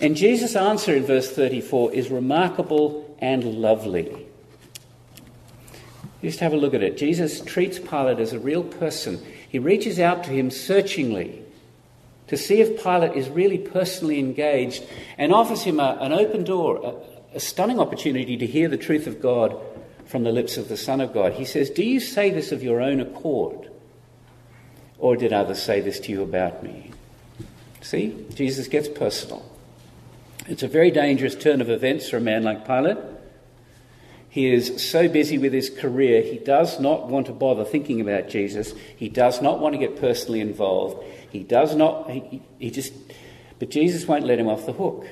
And 0.00 0.16
Jesus' 0.16 0.56
answer 0.56 0.94
in 0.94 1.04
verse 1.04 1.30
34 1.30 1.94
is 1.94 2.10
remarkable 2.10 3.16
and 3.20 3.44
lovely. 3.44 4.26
Just 6.20 6.40
have 6.40 6.52
a 6.52 6.56
look 6.56 6.74
at 6.74 6.82
it. 6.82 6.96
Jesus 6.96 7.40
treats 7.40 7.78
Pilate 7.78 8.18
as 8.18 8.32
a 8.32 8.38
real 8.38 8.64
person. 8.64 9.24
He 9.48 9.58
reaches 9.58 10.00
out 10.00 10.24
to 10.24 10.30
him 10.30 10.50
searchingly 10.50 11.45
to 12.28 12.36
see 12.36 12.60
if 12.60 12.82
Pilate 12.82 13.16
is 13.16 13.28
really 13.28 13.58
personally 13.58 14.18
engaged 14.18 14.84
and 15.16 15.32
offers 15.32 15.62
him 15.62 15.78
a, 15.80 15.98
an 16.00 16.12
open 16.12 16.44
door, 16.44 16.80
a, 17.32 17.36
a 17.36 17.40
stunning 17.40 17.78
opportunity 17.78 18.36
to 18.36 18.46
hear 18.46 18.68
the 18.68 18.76
truth 18.76 19.06
of 19.06 19.20
God 19.20 19.56
from 20.06 20.24
the 20.24 20.32
lips 20.32 20.56
of 20.56 20.68
the 20.68 20.76
Son 20.76 21.00
of 21.00 21.12
God. 21.12 21.34
He 21.34 21.44
says, 21.44 21.70
Do 21.70 21.84
you 21.84 22.00
say 22.00 22.30
this 22.30 22.52
of 22.52 22.62
your 22.62 22.80
own 22.80 23.00
accord? 23.00 23.70
Or 24.98 25.16
did 25.16 25.32
others 25.32 25.62
say 25.62 25.80
this 25.80 26.00
to 26.00 26.12
you 26.12 26.22
about 26.22 26.62
me? 26.62 26.90
See, 27.82 28.26
Jesus 28.34 28.66
gets 28.68 28.88
personal. 28.88 29.44
It's 30.48 30.62
a 30.62 30.68
very 30.68 30.90
dangerous 30.90 31.34
turn 31.34 31.60
of 31.60 31.68
events 31.68 32.08
for 32.08 32.16
a 32.16 32.20
man 32.20 32.44
like 32.44 32.66
Pilate. 32.66 32.98
He 34.28 34.52
is 34.52 34.86
so 34.86 35.08
busy 35.08 35.38
with 35.38 35.52
his 35.52 35.70
career, 35.70 36.20
he 36.22 36.36
does 36.36 36.78
not 36.78 37.08
want 37.08 37.26
to 37.26 37.32
bother 37.32 37.64
thinking 37.64 38.02
about 38.02 38.28
Jesus. 38.28 38.74
He 38.96 39.08
does 39.08 39.40
not 39.40 39.60
want 39.60 39.72
to 39.74 39.78
get 39.78 39.98
personally 39.98 40.40
involved. 40.40 41.02
He 41.38 41.44
does 41.44 41.74
not, 41.74 42.10
he, 42.10 42.42
he 42.58 42.70
just, 42.70 42.92
but 43.58 43.70
Jesus 43.70 44.06
won't 44.06 44.24
let 44.24 44.38
him 44.38 44.48
off 44.48 44.66
the 44.66 44.72
hook. 44.72 45.06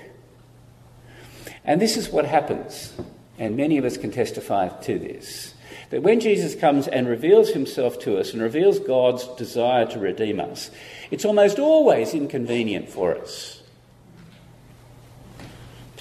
And 1.65 1.81
this 1.81 1.97
is 1.97 2.11
what 2.11 2.25
happens, 2.25 2.93
and 3.39 3.57
many 3.57 3.79
of 3.79 3.85
us 3.85 3.97
can 3.97 4.11
testify 4.11 4.69
to 4.69 4.99
this. 4.99 5.55
That 5.91 6.03
when 6.03 6.21
Jesus 6.21 6.55
comes 6.55 6.89
and 6.89 7.09
reveals 7.09 7.51
himself 7.51 7.99
to 8.01 8.19
us 8.19 8.33
and 8.33 8.43
reveals 8.43 8.79
God's 8.79 9.27
desire 9.37 9.87
to 9.87 9.99
redeem 9.99 10.41
us, 10.41 10.71
it's 11.11 11.25
almost 11.25 11.59
always 11.59 12.15
inconvenient 12.15 12.89
for 12.89 13.17
us 13.17 13.63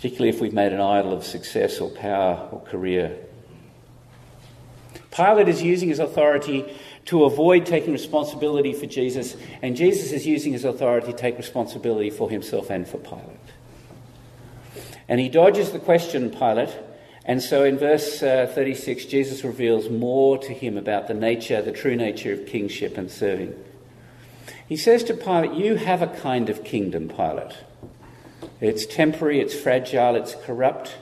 particularly 0.04 0.28
if 0.28 0.42
we've 0.42 0.52
made 0.52 0.74
an 0.74 0.82
idol 0.82 1.14
of 1.14 1.24
success 1.24 1.80
or 1.80 1.90
power 1.90 2.50
or 2.52 2.60
career. 2.64 3.18
Pilate 5.12 5.48
is 5.48 5.62
using 5.62 5.88
his 5.88 6.00
authority 6.00 6.66
to 7.06 7.26
avoid 7.26 7.66
taking 7.66 7.92
responsibility 7.92 8.74
for 8.74 8.86
Jesus, 8.86 9.36
and 9.62 9.76
Jesus 9.76 10.12
is 10.12 10.26
using 10.26 10.54
his 10.54 10.64
authority 10.64 11.12
to 11.12 11.18
take 11.18 11.38
responsibility 11.38 12.10
for 12.10 12.30
himself 12.30 12.70
and 12.70 12.88
for 12.88 12.98
Pilate. 12.98 13.26
And 15.10 15.20
he 15.20 15.30
dodges 15.30 15.72
the 15.72 15.80
question, 15.80 16.30
Pilate, 16.30 16.76
and 17.26 17.42
so 17.42 17.64
in 17.64 17.78
verse 17.78 18.22
uh, 18.22 18.52
36, 18.54 19.06
Jesus 19.06 19.44
reveals 19.44 19.90
more 19.90 20.38
to 20.40 20.54
him 20.54 20.78
about 20.78 21.08
the 21.08 21.14
nature, 21.14 21.62
the 21.62 21.72
true 21.72 21.96
nature 21.96 22.34
of 22.34 22.46
kingship 22.46 22.98
and 22.98 23.10
serving. 23.10 23.54
He 24.68 24.76
says 24.76 25.04
to 25.06 25.14
Pilate, 25.14 25.54
You 25.54 25.76
have 25.76 26.02
a 26.02 26.08
kind 26.08 26.50
of 26.50 26.64
kingdom, 26.64 27.08
Pilate. 27.08 27.56
It's 28.60 28.86
temporary, 28.86 29.40
it's 29.40 29.54
fragile, 29.54 30.16
it's 30.16 30.36
corrupt 30.36 30.98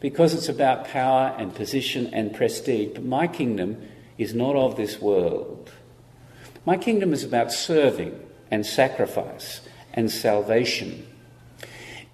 because 0.00 0.34
it's 0.34 0.48
about 0.48 0.86
power 0.86 1.34
and 1.38 1.54
position 1.54 2.12
and 2.12 2.34
prestige. 2.34 2.90
But 2.94 3.04
my 3.04 3.26
kingdom 3.26 3.88
is 4.18 4.34
not 4.34 4.56
of 4.56 4.76
this 4.76 5.00
world. 5.00 5.70
My 6.66 6.76
kingdom 6.76 7.12
is 7.12 7.24
about 7.24 7.52
serving 7.52 8.20
and 8.50 8.66
sacrifice 8.66 9.62
and 9.94 10.10
salvation. 10.10 11.06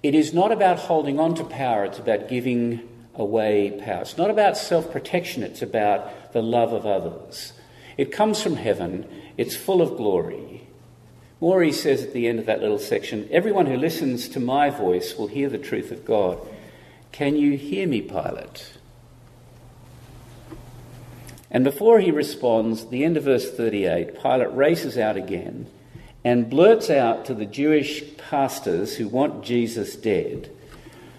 It 0.03 0.15
is 0.15 0.33
not 0.33 0.51
about 0.51 0.79
holding 0.79 1.19
on 1.19 1.35
to 1.35 1.43
power, 1.43 1.83
it's 1.83 1.99
about 1.99 2.29
giving 2.29 2.87
away 3.15 3.71
power. 3.83 4.01
It's 4.01 4.17
not 4.17 4.29
about 4.29 4.55
self 4.55 4.91
protection, 4.91 5.43
it's 5.43 5.61
about 5.61 6.31
the 6.31 6.43
love 6.43 6.73
of 6.73 6.85
others. 6.85 7.53
It 7.97 8.11
comes 8.11 8.41
from 8.41 8.55
heaven, 8.55 9.07
it's 9.35 9.55
full 9.55 9.81
of 9.81 9.97
glory. 9.97 10.67
Morrie 11.41 11.73
says 11.73 12.03
at 12.03 12.13
the 12.13 12.27
end 12.27 12.39
of 12.39 12.45
that 12.45 12.61
little 12.61 12.79
section 12.79 13.27
Everyone 13.31 13.65
who 13.65 13.77
listens 13.77 14.29
to 14.29 14.39
my 14.39 14.69
voice 14.69 15.17
will 15.17 15.27
hear 15.27 15.49
the 15.49 15.57
truth 15.57 15.91
of 15.91 16.05
God. 16.05 16.39
Can 17.11 17.35
you 17.35 17.57
hear 17.57 17.87
me, 17.87 18.01
Pilate? 18.01 18.74
And 21.55 21.63
before 21.63 22.01
he 22.01 22.11
responds, 22.11 22.87
the 22.87 23.05
end 23.05 23.15
of 23.15 23.23
verse 23.23 23.49
38, 23.49 24.21
Pilate 24.21 24.53
races 24.53 24.97
out 24.97 25.15
again 25.15 25.67
and 26.21 26.49
blurts 26.49 26.89
out 26.89 27.23
to 27.25 27.33
the 27.33 27.45
Jewish 27.45 28.03
pastors 28.17 28.97
who 28.97 29.07
want 29.07 29.45
Jesus 29.45 29.95
dead. 29.95 30.51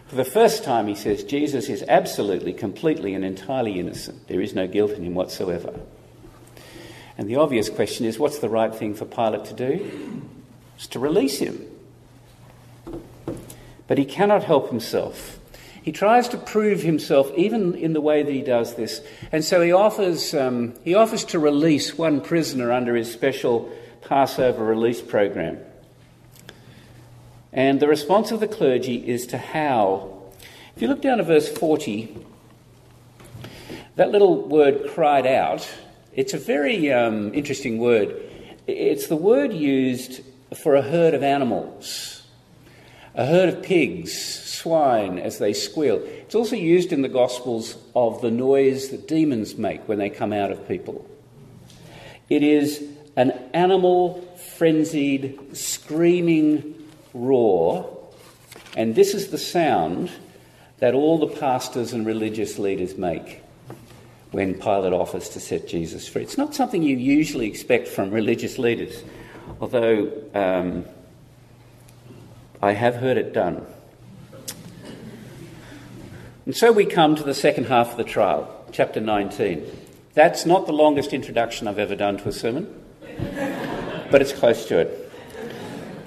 For 0.09 0.17
the 0.17 0.27
first 0.27 0.63
time, 0.63 0.89
he 0.89 0.95
says, 0.95 1.25
Jesus 1.25 1.71
is 1.71 1.83
absolutely, 1.89 2.53
completely, 2.53 3.15
and 3.15 3.25
entirely 3.25 3.81
innocent. 3.81 4.29
There 4.29 4.43
is 4.43 4.55
no 4.55 4.67
guilt 4.67 4.91
in 4.91 5.05
him 5.05 5.15
whatsoever. 5.15 5.81
And 7.17 7.31
the 7.31 7.37
obvious 7.37 7.71
question 7.71 8.05
is 8.05 8.19
what's 8.19 8.41
the 8.41 8.51
right 8.51 8.75
thing 8.75 8.93
for 8.93 9.07
Pilate 9.07 9.47
to 9.47 9.55
do? 9.55 10.21
It's 10.75 10.87
to 10.89 10.99
release 10.99 11.39
him. 11.39 11.65
But 13.87 13.97
he 13.97 14.05
cannot 14.05 14.45
help 14.45 14.69
himself. 14.69 15.39
He 15.87 15.93
tries 15.93 16.29
to 16.31 16.37
prove 16.37 16.83
himself 16.83 17.31
even 17.37 17.77
in 17.77 17.93
the 17.93 18.01
way 18.01 18.25
that 18.25 18.33
he 18.33 18.43
does 18.43 18.75
this. 18.75 19.01
And 19.31 19.45
so 19.45 19.63
he 19.63 19.71
offers, 19.71 20.35
um, 20.35 20.75
he 20.83 20.97
offers 20.97 21.25
to 21.27 21.39
release 21.39 21.97
one 21.97 22.21
prisoner 22.21 22.73
under 22.73 22.97
his 22.97 23.11
special 23.11 23.73
Passover 24.03 24.65
release 24.65 25.01
program. 25.01 25.59
And 27.53 27.79
the 27.79 27.87
response 27.87 28.33
of 28.33 28.41
the 28.41 28.49
clergy 28.49 28.97
is 29.09 29.29
to 29.29 29.39
howl. 29.39 30.35
If 30.75 30.83
you 30.83 30.89
look 30.89 31.03
down 31.03 31.19
to 31.19 31.23
verse 31.23 31.49
40, 31.49 32.19
that 33.95 34.11
little 34.11 34.43
word 34.49 34.91
cried 34.91 35.25
out 35.25 35.73
it's 36.17 36.35
a 36.35 36.39
very 36.39 36.93
um, 36.93 37.33
interesting 37.33 37.79
word. 37.79 38.21
It's 38.67 39.07
the 39.07 39.17
word 39.17 39.53
used 39.53 40.23
for 40.57 40.75
a 40.75 40.83
herd 40.83 41.15
of 41.15 41.23
animals, 41.23 42.16
a 43.17 43.25
herd 43.25 43.49
of 43.49 43.63
pigs, 43.63 44.13
swine, 44.13 45.19
as 45.19 45.39
they 45.39 45.55
squeal. 45.55 45.97
It's 45.97 46.35
also 46.35 46.55
used 46.55 46.93
in 46.93 47.01
the 47.01 47.09
Gospels 47.09 47.77
of 47.95 48.21
the 48.21 48.31
noise 48.31 48.91
that 48.91 49.09
demons 49.09 49.57
make 49.57 49.89
when 49.89 49.99
they 49.99 50.11
come 50.11 50.35
out 50.35 50.53
of 50.53 50.69
people. 50.69 51.09
It 52.29 52.43
is 52.43 52.85
an 53.17 53.31
animal 53.55 54.21
frenzied, 54.57 55.57
screaming 55.57 56.75
roar, 57.15 57.93
and 58.77 58.95
this 58.95 59.15
is 59.15 59.29
the 59.29 59.39
sound 59.39 60.11
that 60.79 60.93
all 60.93 61.19
the 61.19 61.29
pastors 61.29 61.95
and 61.95 62.05
religious 62.05 62.59
leaders 62.59 62.99
make 62.99 63.41
when 64.33 64.53
Pilate 64.53 64.93
offers 64.93 65.31
to 65.31 65.41
set 65.41 65.67
Jesus 65.67 66.07
free. 66.07 66.21
It's 66.21 66.37
not 66.37 66.55
something 66.55 66.83
you 66.83 66.97
usually 66.97 67.47
expect 67.47 67.89
from 67.89 68.11
religious 68.11 68.59
leaders, 68.59 69.03
although 69.61 70.13
um, 70.35 70.85
I 72.63 72.73
have 72.73 72.97
heard 72.97 73.17
it 73.17 73.33
done. 73.33 73.67
And 76.47 76.57
so 76.57 76.73
we 76.73 76.87
come 76.87 77.17
to 77.17 77.23
the 77.23 77.35
second 77.35 77.67
half 77.67 77.91
of 77.91 77.97
the 77.97 78.05
trial, 78.05 78.65
chapter 78.73 79.01
19. 79.01 79.65
That's 80.15 80.47
not 80.47 80.67
the 80.67 80.73
longest 80.73 81.13
introduction 81.13 81.69
I've 81.69 81.79
ever 81.79 81.97
done 81.97 82.17
to 82.19 82.29
a 82.29 82.33
sermon, 82.33 82.83
but 84.11 84.23
it's 84.23 84.33
close 84.33 84.65
to 84.67 84.79
it. 84.79 85.13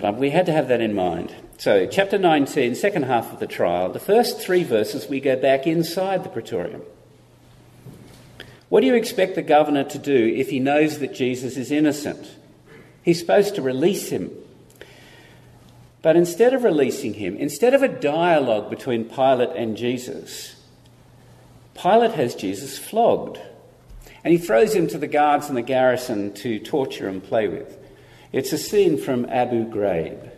But 0.01 0.15
we 0.17 0.29
had 0.29 0.45
to 0.47 0.51
have 0.51 0.69
that 0.69 0.81
in 0.81 0.95
mind. 0.95 1.35
So, 1.57 1.85
chapter 1.85 2.17
19, 2.17 2.73
second 2.75 3.03
half 3.03 3.33
of 3.33 3.39
the 3.39 3.47
trial, 3.47 3.89
the 3.89 3.99
first 3.99 4.39
three 4.39 4.63
verses, 4.63 5.09
we 5.09 5.19
go 5.19 5.35
back 5.35 5.67
inside 5.67 6.23
the 6.23 6.29
praetorium. 6.29 6.83
What 8.69 8.81
do 8.81 8.87
you 8.87 8.95
expect 8.95 9.35
the 9.35 9.41
governor 9.41 9.83
to 9.83 9.97
do 9.97 10.33
if 10.35 10.49
he 10.49 10.59
knows 10.59 10.99
that 10.99 11.13
Jesus 11.13 11.57
is 11.57 11.69
innocent? 11.69 12.37
He's 13.03 13.19
supposed 13.19 13.55
to 13.55 13.61
release 13.61 14.09
him. 14.09 14.31
But 16.01 16.15
instead 16.15 16.53
of 16.53 16.63
releasing 16.63 17.15
him, 17.15 17.35
instead 17.35 17.73
of 17.73 17.83
a 17.83 17.87
dialogue 17.87 18.69
between 18.69 19.05
Pilate 19.05 19.55
and 19.55 19.75
Jesus, 19.75 20.55
Pilate 21.73 22.11
has 22.11 22.35
Jesus 22.35 22.77
flogged. 22.77 23.39
And 24.23 24.33
he 24.33 24.37
throws 24.37 24.75
him 24.75 24.87
to 24.87 24.97
the 24.97 25.07
guards 25.07 25.47
and 25.47 25.57
the 25.57 25.61
garrison 25.61 26.33
to 26.35 26.59
torture 26.59 27.07
and 27.07 27.23
play 27.23 27.47
with. 27.47 27.77
It's 28.31 28.53
a 28.53 28.57
scene 28.57 28.97
from 28.97 29.25
Abu 29.25 29.65
Ghraib. 29.65 30.29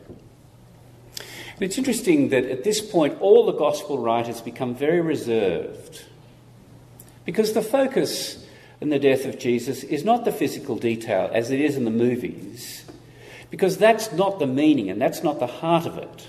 And 1.18 1.70
it's 1.70 1.78
interesting 1.78 2.30
that 2.30 2.46
at 2.46 2.64
this 2.64 2.80
point, 2.82 3.20
all 3.22 3.46
the 3.46 3.52
gospel 3.52 3.98
writers 3.98 4.42
become 4.42 4.76
very 4.76 5.02
reserved. 5.02 6.06
Because 7.26 7.54
the 7.54 7.62
focus 7.62 8.46
in 8.80 8.90
the 8.90 9.00
death 9.00 9.26
of 9.26 9.38
Jesus 9.38 9.84
is 9.84 10.04
not 10.04 10.26
the 10.26 10.32
physical 10.32 10.76
detail 10.76 11.30
as 11.34 11.52
it 11.52 11.60
is 11.60 11.76
in 11.76 11.86
the 11.86 11.92
movies, 11.92 12.81
because 13.52 13.78
that's 13.78 14.12
not 14.14 14.40
the 14.40 14.48
meaning 14.48 14.90
and 14.90 15.00
that's 15.00 15.22
not 15.22 15.40
the 15.40 15.46
heart 15.46 15.86
of 15.86 16.00
it. 16.00 16.28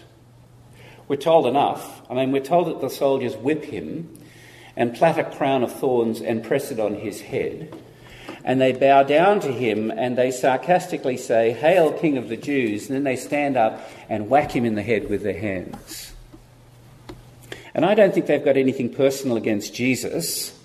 We're 1.09 1.17
told 1.17 1.47
enough. 1.47 2.03
I 2.11 2.15
mean, 2.15 2.33
we're 2.33 2.43
told 2.43 2.67
that 2.67 2.81
the 2.81 2.91
soldiers 2.91 3.37
whip 3.37 3.65
him 3.65 4.13
and 4.77 4.95
plait 4.95 5.19
a 5.19 5.25
crown 5.25 5.63
of 5.63 5.73
thorns 5.73 6.21
and 6.21 6.45
press 6.45 6.71
it 6.71 6.81
on 6.81 6.97
his 6.97 7.21
head. 7.21 7.75
And 8.45 8.61
they 8.61 8.73
bow 8.73 9.05
down 9.05 9.41
to 9.41 9.53
him 9.53 9.91
and 9.91 10.19
they 10.19 10.33
sarcastically 10.33 11.17
say, 11.17 11.53
Hail, 11.53 11.93
King 11.93 12.19
of 12.19 12.29
the 12.29 12.37
Jews. 12.37 12.89
And 12.89 12.97
then 12.97 13.05
they 13.05 13.17
stand 13.17 13.57
up 13.57 13.89
and 14.09 14.29
whack 14.29 14.51
him 14.53 14.65
in 14.65 14.75
the 14.75 14.83
head 14.83 15.09
with 15.09 15.23
their 15.23 15.39
hands. 15.39 16.13
And 17.75 17.85
I 17.85 17.95
don't 17.95 18.13
think 18.13 18.27
they've 18.27 18.45
got 18.45 18.57
anything 18.57 18.93
personal 18.93 19.37
against 19.37 19.75
Jesus. 19.75 20.59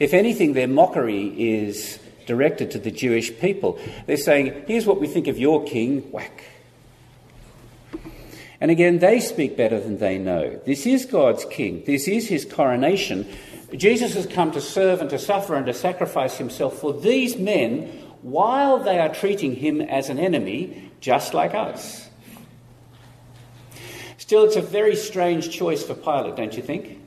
If 0.00 0.12
anything, 0.12 0.54
their 0.54 0.66
mockery 0.66 1.26
is 1.28 1.99
directed 2.30 2.70
to 2.70 2.78
the 2.78 2.92
Jewish 2.92 3.36
people. 3.40 3.76
They're 4.06 4.16
saying, 4.16 4.62
Here's 4.68 4.86
what 4.86 5.00
we 5.00 5.08
think 5.08 5.26
of 5.26 5.36
your 5.36 5.64
king, 5.64 6.12
whack. 6.12 6.44
And 8.60 8.70
again, 8.70 9.00
they 9.00 9.18
speak 9.18 9.56
better 9.56 9.80
than 9.80 9.98
they 9.98 10.16
know. 10.16 10.60
This 10.64 10.86
is 10.86 11.06
God's 11.06 11.44
king, 11.46 11.82
this 11.86 12.06
is 12.06 12.28
his 12.28 12.44
coronation. 12.44 13.26
Jesus 13.74 14.14
has 14.14 14.26
come 14.26 14.52
to 14.52 14.60
serve 14.60 15.00
and 15.00 15.10
to 15.10 15.18
suffer 15.18 15.56
and 15.56 15.66
to 15.66 15.74
sacrifice 15.74 16.38
himself 16.38 16.78
for 16.78 16.92
these 16.92 17.36
men 17.36 17.86
while 18.22 18.78
they 18.78 19.00
are 19.00 19.12
treating 19.12 19.56
him 19.56 19.80
as 19.80 20.08
an 20.08 20.18
enemy, 20.18 20.90
just 21.00 21.34
like 21.34 21.54
us. 21.54 22.08
Still, 24.18 24.44
it's 24.44 24.56
a 24.56 24.62
very 24.62 24.94
strange 24.94 25.50
choice 25.50 25.82
for 25.82 25.94
Pilate, 25.94 26.36
don't 26.36 26.56
you 26.56 26.62
think? 26.62 26.99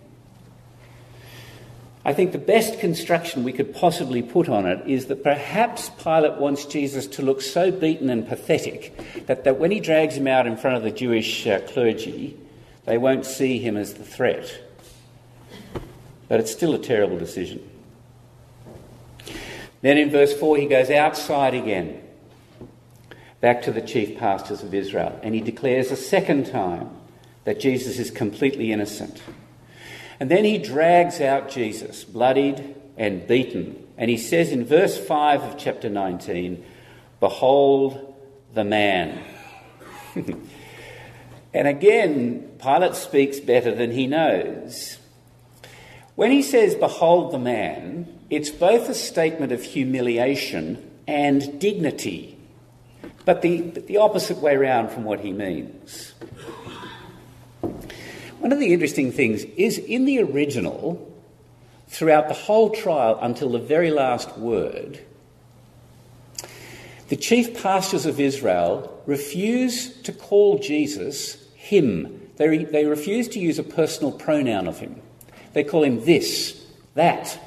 I 2.05 2.11
think 2.11 2.33
the 2.33 2.37
best 2.37 2.79
construction 2.79 3.45
we 3.45 3.53
could 3.53 3.73
possibly 3.73 4.21
put 4.21 4.49
on 4.49 4.65
it 4.65 4.85
is 4.85 5.05
that 5.05 5.23
perhaps 5.23 5.89
Pilate 5.89 6.37
wants 6.37 6.65
Jesus 6.65 7.07
to 7.07 7.21
look 7.21 7.41
so 7.41 7.71
beaten 7.71 8.09
and 8.09 8.27
pathetic 8.27 9.25
that, 9.27 9.45
that 9.45 9.57
when 9.57 9.71
he 9.71 9.79
drags 9.79 10.15
him 10.15 10.27
out 10.27 10.45
in 10.45 10.57
front 10.57 10.75
of 10.75 10.83
the 10.83 10.91
Jewish 10.91 11.47
uh, 11.47 11.61
clergy, 11.61 12.37
they 12.85 12.97
won't 12.97 13.25
see 13.25 13.57
him 13.57 13.77
as 13.77 13.93
the 13.93 14.03
threat. 14.03 14.53
But 16.27 16.41
it's 16.41 16.51
still 16.51 16.73
a 16.73 16.79
terrible 16.79 17.17
decision. 17.17 17.69
Then 19.81 19.97
in 19.97 20.09
verse 20.09 20.37
4, 20.37 20.57
he 20.57 20.65
goes 20.65 20.89
outside 20.89 21.53
again, 21.53 22.01
back 23.39 23.61
to 23.61 23.71
the 23.71 23.81
chief 23.81 24.17
pastors 24.17 24.61
of 24.61 24.73
Israel, 24.73 25.17
and 25.23 25.33
he 25.33 25.41
declares 25.41 25.89
a 25.89 25.95
second 25.95 26.47
time 26.47 26.89
that 27.45 27.61
Jesus 27.61 27.97
is 27.97 28.11
completely 28.11 28.73
innocent. 28.73 29.21
And 30.19 30.29
then 30.29 30.45
he 30.45 30.57
drags 30.57 31.19
out 31.21 31.49
Jesus, 31.49 32.03
bloodied 32.03 32.75
and 32.97 33.27
beaten. 33.27 33.87
And 33.97 34.09
he 34.09 34.17
says 34.17 34.51
in 34.51 34.65
verse 34.65 34.97
5 34.97 35.43
of 35.43 35.57
chapter 35.57 35.89
19, 35.89 36.63
Behold 37.19 38.15
the 38.53 38.63
man. 38.63 39.23
and 41.53 41.67
again, 41.67 42.51
Pilate 42.61 42.95
speaks 42.95 43.39
better 43.39 43.73
than 43.73 43.91
he 43.91 44.07
knows. 44.07 44.97
When 46.15 46.31
he 46.31 46.41
says, 46.41 46.75
Behold 46.75 47.31
the 47.31 47.39
man, 47.39 48.19
it's 48.29 48.49
both 48.49 48.89
a 48.89 48.93
statement 48.93 49.51
of 49.51 49.63
humiliation 49.63 50.91
and 51.07 51.59
dignity, 51.59 52.37
but 53.25 53.41
the, 53.41 53.61
the 53.61 53.97
opposite 53.97 54.37
way 54.37 54.55
round 54.55 54.91
from 54.91 55.03
what 55.03 55.21
he 55.21 55.31
means. 55.31 56.13
One 58.43 58.51
of 58.51 58.59
the 58.59 58.73
interesting 58.73 59.13
things 59.13 59.45
is 59.55 59.77
in 59.77 60.03
the 60.03 60.21
original, 60.21 61.09
throughout 61.87 62.27
the 62.27 62.33
whole 62.33 62.71
trial 62.71 63.17
until 63.21 63.49
the 63.49 63.57
very 63.57 63.89
last 63.89 64.37
word, 64.37 64.99
the 67.07 67.15
chief 67.15 67.63
pastors 67.63 68.05
of 68.05 68.19
Israel 68.19 69.01
refuse 69.05 69.95
to 70.01 70.11
call 70.11 70.59
Jesus 70.59 71.41
him. 71.55 72.19
They, 72.35 72.65
they 72.65 72.83
refuse 72.83 73.29
to 73.29 73.39
use 73.39 73.59
a 73.59 73.63
personal 73.63 74.11
pronoun 74.11 74.67
of 74.67 74.77
him. 74.77 75.01
They 75.53 75.63
call 75.63 75.85
him 75.85 76.03
this, 76.03 76.61
that. 76.95 77.39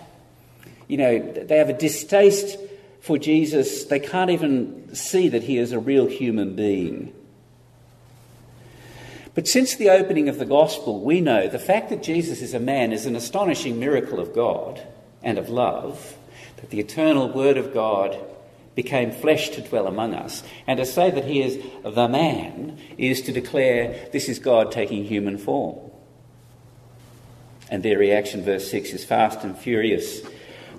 You 0.89 0.97
know, 0.97 1.19
they 1.19 1.59
have 1.59 1.69
a 1.69 1.75
distaste 1.75 2.59
for 3.03 3.19
Jesus. 3.19 3.85
They 3.85 4.01
can't 4.01 4.31
even 4.31 4.95
see 4.95 5.29
that 5.29 5.43
he 5.43 5.59
is 5.59 5.73
a 5.73 5.79
real 5.79 6.07
human 6.07 6.57
being. 6.57 7.13
But 9.37 9.47
since 9.47 9.77
the 9.77 9.91
opening 9.91 10.31
of 10.31 10.39
the 10.39 10.47
gospel, 10.47 11.03
we 11.03 11.21
know 11.21 11.47
the 11.47 11.59
fact 11.59 11.91
that 11.91 12.03
Jesus 12.03 12.41
is 12.41 12.55
a 12.55 12.59
man 12.59 12.91
is 12.91 13.05
an 13.05 13.15
astonishing 13.15 13.79
miracle 13.79 14.19
of 14.19 14.35
God 14.35 14.81
and 15.23 15.37
of 15.37 15.51
love, 15.51 16.17
that 16.57 16.71
the 16.71 16.81
eternal 16.81 17.29
Word 17.29 17.59
of 17.59 17.75
God 17.75 18.19
became 18.75 19.13
flesh 19.13 19.51
to 19.51 19.61
dwell 19.61 19.87
among 19.87 20.15
us. 20.15 20.43
And 20.67 20.79
to 20.79 20.87
say 20.87 21.11
that 21.11 21.27
he 21.27 21.43
is 21.43 21.63
the 21.83 22.09
man 22.09 22.79
is 22.97 23.21
to 23.23 23.33
declare 23.33 24.09
this 24.11 24.31
is 24.31 24.39
God 24.39 24.73
taking 24.73 25.05
human 25.05 25.37
form. 25.37 25.79
And 27.71 27.83
their 27.83 27.99
reaction, 27.99 28.43
verse 28.43 28.71
6, 28.71 28.95
is 28.95 29.05
fast 29.05 29.45
and 29.45 29.57
furious. 29.57 30.23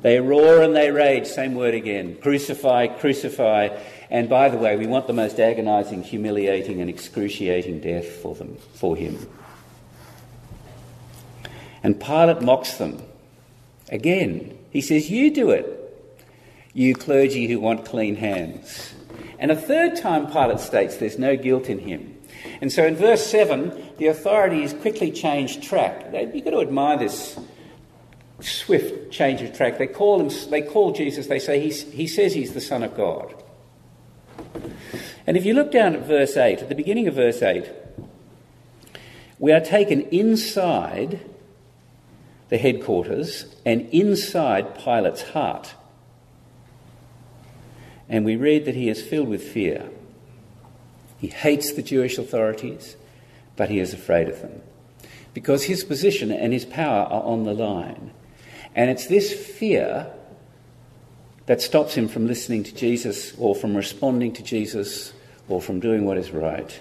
They 0.02 0.20
roar 0.20 0.64
and 0.64 0.76
they 0.76 0.90
rage, 0.90 1.28
same 1.28 1.54
word 1.54 1.76
again 1.76 2.18
crucify, 2.22 2.88
crucify. 2.88 3.78
And 4.10 4.30
by 4.30 4.50
the 4.50 4.58
way, 4.58 4.78
we 4.78 4.88
want 4.88 5.08
the 5.08 5.14
most 5.14 5.40
agonizing, 5.40 6.04
humiliating, 6.04 6.80
and 6.80 6.90
excruciating 6.90 7.82
death 7.82 8.08
for 8.08 8.36
them, 8.36 8.58
for 8.74 8.96
him. 8.96 9.28
And 11.84 12.00
Pilate 12.00 12.42
mocks 12.42 12.78
them. 12.78 13.02
Again, 13.90 14.58
he 14.72 14.82
says, 14.82 15.10
You 15.10 15.34
do 15.34 15.52
it, 15.52 15.74
you 16.74 16.96
clergy 16.96 17.48
who 17.48 17.60
want 17.60 17.86
clean 17.86 18.16
hands. 18.16 18.94
And 19.40 19.52
a 19.52 19.56
third 19.56 19.98
time, 19.98 20.32
Pilate 20.32 20.60
states 20.60 20.98
there's 20.98 21.20
no 21.20 21.36
guilt 21.36 21.70
in 21.70 21.80
him. 21.80 22.16
And 22.62 22.72
so 22.72 22.86
in 22.86 22.96
verse 22.96 23.26
7, 23.26 23.94
the 23.98 24.08
authorities 24.08 24.74
quickly 24.74 25.12
change 25.12 25.68
track. 25.68 26.14
You've 26.14 26.44
got 26.44 26.52
to 26.52 26.62
admire 26.62 26.98
this 26.98 27.38
swift 28.40 29.12
change 29.12 29.42
of 29.42 29.56
track. 29.56 29.78
They 29.78 29.88
call, 29.88 30.22
him, 30.22 30.50
they 30.50 30.62
call 30.62 30.92
Jesus, 30.92 31.28
they 31.28 31.40
say, 31.40 31.60
he's, 31.60 31.84
he 31.92 32.08
says 32.08 32.34
he's 32.34 32.54
the 32.54 32.62
Son 32.62 32.84
of 32.84 32.96
God. 32.96 33.44
And 35.28 35.36
if 35.36 35.46
you 35.46 35.54
look 35.54 35.72
down 35.72 35.94
at 35.94 36.06
verse 36.06 36.38
8, 36.38 36.60
at 36.60 36.70
the 36.70 36.76
beginning 36.76 37.08
of 37.08 37.16
verse 37.16 37.42
8, 37.44 37.70
we 39.38 39.52
are 39.52 39.60
taken 39.60 40.02
inside 40.04 41.20
the 42.50 42.58
headquarters 42.58 43.54
and 43.66 43.82
inside 43.92 44.80
Pilate's 44.80 45.22
heart. 45.22 45.76
And 48.08 48.24
we 48.24 48.38
read 48.38 48.64
that 48.66 48.76
he 48.76 48.88
is 48.88 49.02
filled 49.02 49.28
with 49.28 49.44
fear. 49.44 49.90
He 51.20 51.28
hates 51.28 51.74
the 51.74 51.84
Jewish 51.84 52.18
authorities, 52.18 52.96
but 53.58 53.70
he 53.70 53.80
is 53.80 53.94
afraid 53.94 54.30
of 54.30 54.42
them 54.42 54.62
because 55.34 55.66
his 55.66 55.84
position 55.84 56.32
and 56.32 56.52
his 56.52 56.66
power 56.66 57.04
are 57.04 57.22
on 57.22 57.44
the 57.44 57.54
line. 57.54 58.12
And 58.74 58.90
it's 58.90 59.06
this 59.06 59.32
fear 59.32 60.12
that 61.46 61.62
stops 61.62 61.94
him 61.94 62.08
from 62.08 62.26
listening 62.26 62.64
to 62.64 62.74
Jesus 62.74 63.36
or 63.38 63.54
from 63.54 63.78
responding 63.78 64.34
to 64.34 64.42
Jesus 64.42 65.14
or 65.48 65.62
from 65.62 65.80
doing 65.80 66.06
what 66.06 66.18
is 66.18 66.32
right. 66.32 66.80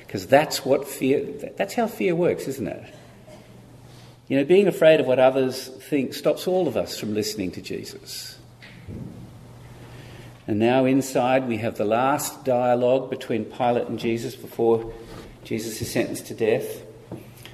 Because 0.00 0.26
that's 0.26 0.64
what 0.64 0.86
fear, 0.86 1.24
that's 1.56 1.74
how 1.74 1.86
fear 1.86 2.14
works, 2.14 2.46
isn't 2.46 2.68
it? 2.68 2.94
You 4.28 4.38
know, 4.38 4.44
being 4.44 4.66
afraid 4.66 5.00
of 5.00 5.06
what 5.06 5.18
others 5.18 5.68
think 5.68 6.14
stops 6.14 6.46
all 6.46 6.68
of 6.68 6.76
us 6.76 6.98
from 6.98 7.14
listening 7.14 7.50
to 7.52 7.62
Jesus. 7.62 8.38
And 10.46 10.58
now 10.58 10.84
inside 10.84 11.48
we 11.48 11.58
have 11.58 11.76
the 11.76 11.84
last 11.84 12.44
dialogue 12.44 13.10
between 13.10 13.44
Pilate 13.44 13.88
and 13.88 13.98
Jesus 13.98 14.34
before 14.34 14.92
Jesus 15.44 15.80
is 15.80 15.90
sentenced 15.90 16.26
to 16.26 16.34
death. 16.34 16.82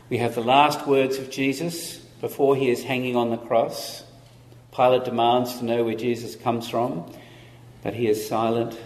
We 0.08 0.18
have 0.18 0.34
the 0.34 0.42
last 0.42 0.86
words 0.86 1.18
of 1.18 1.30
Jesus 1.30 1.96
before 2.20 2.56
he 2.56 2.70
is 2.70 2.82
hanging 2.82 3.16
on 3.16 3.30
the 3.30 3.36
cross. 3.36 4.04
Pilate 4.72 5.04
demands 5.04 5.58
to 5.58 5.64
know 5.64 5.84
where 5.84 5.94
Jesus 5.94 6.36
comes 6.36 6.68
from, 6.68 7.12
but 7.82 7.94
he 7.94 8.08
is 8.08 8.26
silent. 8.26 8.78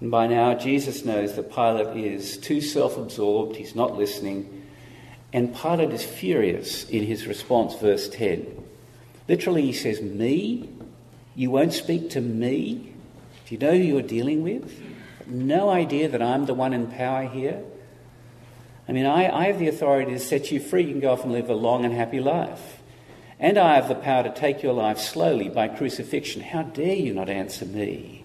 And 0.00 0.10
by 0.10 0.26
now, 0.26 0.54
Jesus 0.54 1.04
knows 1.04 1.36
that 1.36 1.52
Pilate 1.52 1.96
is 1.96 2.36
too 2.38 2.60
self 2.60 2.96
absorbed, 2.96 3.56
he's 3.56 3.74
not 3.74 3.96
listening. 3.96 4.66
And 5.32 5.54
Pilate 5.54 5.92
is 5.92 6.04
furious 6.04 6.88
in 6.88 7.04
his 7.04 7.26
response, 7.26 7.74
verse 7.76 8.08
10. 8.08 8.64
Literally, 9.28 9.62
he 9.62 9.72
says, 9.72 10.00
Me? 10.00 10.68
You 11.36 11.50
won't 11.50 11.72
speak 11.72 12.10
to 12.10 12.20
me? 12.20 12.92
Do 13.46 13.54
you 13.54 13.58
know 13.58 13.72
who 13.72 13.82
you're 13.82 14.02
dealing 14.02 14.42
with? 14.42 14.80
no 15.30 15.70
idea 15.70 16.08
that 16.08 16.22
I'm 16.22 16.46
the 16.46 16.54
one 16.54 16.72
in 16.72 16.88
power 16.88 17.26
here? 17.28 17.62
I 18.88 18.92
mean, 18.92 19.06
I, 19.06 19.28
I 19.28 19.44
have 19.44 19.58
the 19.58 19.68
authority 19.68 20.12
to 20.12 20.18
set 20.18 20.50
you 20.50 20.58
free. 20.58 20.82
You 20.82 20.90
can 20.90 21.00
go 21.00 21.12
off 21.12 21.22
and 21.22 21.32
live 21.32 21.48
a 21.48 21.54
long 21.54 21.84
and 21.84 21.94
happy 21.94 22.18
life. 22.18 22.80
And 23.38 23.56
I 23.56 23.76
have 23.76 23.88
the 23.88 23.94
power 23.94 24.24
to 24.24 24.34
take 24.34 24.62
your 24.62 24.72
life 24.72 24.98
slowly 24.98 25.48
by 25.48 25.68
crucifixion. 25.68 26.42
How 26.42 26.64
dare 26.64 26.96
you 26.96 27.14
not 27.14 27.28
answer 27.28 27.64
me? 27.64 28.19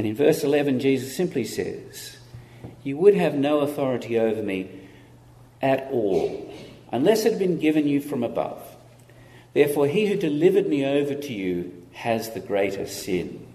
And 0.00 0.06
in 0.06 0.14
verse 0.14 0.42
11, 0.44 0.80
Jesus 0.80 1.14
simply 1.14 1.44
says, 1.44 2.16
You 2.82 2.96
would 2.96 3.14
have 3.16 3.34
no 3.34 3.60
authority 3.60 4.18
over 4.18 4.42
me 4.42 4.70
at 5.60 5.90
all, 5.90 6.50
unless 6.90 7.26
it 7.26 7.32
had 7.32 7.38
been 7.38 7.58
given 7.58 7.86
you 7.86 8.00
from 8.00 8.22
above. 8.22 8.62
Therefore, 9.52 9.86
he 9.86 10.06
who 10.06 10.16
delivered 10.16 10.66
me 10.66 10.86
over 10.86 11.14
to 11.14 11.32
you 11.34 11.84
has 11.92 12.30
the 12.30 12.40
greater 12.40 12.86
sin. 12.86 13.46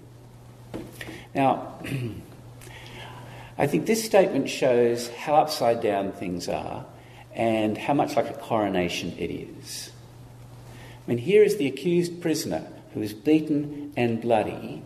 Now, 1.33 1.79
I 3.57 3.65
think 3.65 3.87
this 3.87 4.05
statement 4.05 4.47
shows 4.47 5.09
how 5.09 5.37
upside 5.37 5.81
down 5.81 6.11
things 6.11 6.47
are 6.47 6.85
and 7.33 7.75
how 7.75 7.95
much 7.95 8.15
like 8.15 8.29
a 8.29 8.33
coronation 8.33 9.15
it 9.17 9.31
is. 9.31 9.89
I 11.07 11.09
mean, 11.09 11.17
here 11.17 11.41
is 11.41 11.57
the 11.57 11.65
accused 11.65 12.21
prisoner 12.21 12.67
who 12.93 13.01
is 13.01 13.13
beaten 13.15 13.93
and 13.97 14.21
bloody 14.21 14.83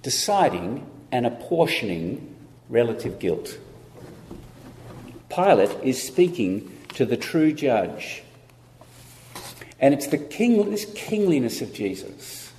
deciding 0.00 0.86
and 1.12 1.26
apportioning 1.26 2.34
relative 2.68 3.18
guilt. 3.18 3.58
Pilate 5.28 5.76
is 5.84 6.02
speaking 6.02 6.76
to 6.94 7.04
the 7.04 7.16
true 7.16 7.52
judge. 7.52 8.22
And 9.78 9.94
it's 9.94 10.08
the 10.08 10.18
king, 10.18 10.70
this 10.70 10.86
kingliness 10.94 11.60
of 11.60 11.72
Jesus 11.72 12.52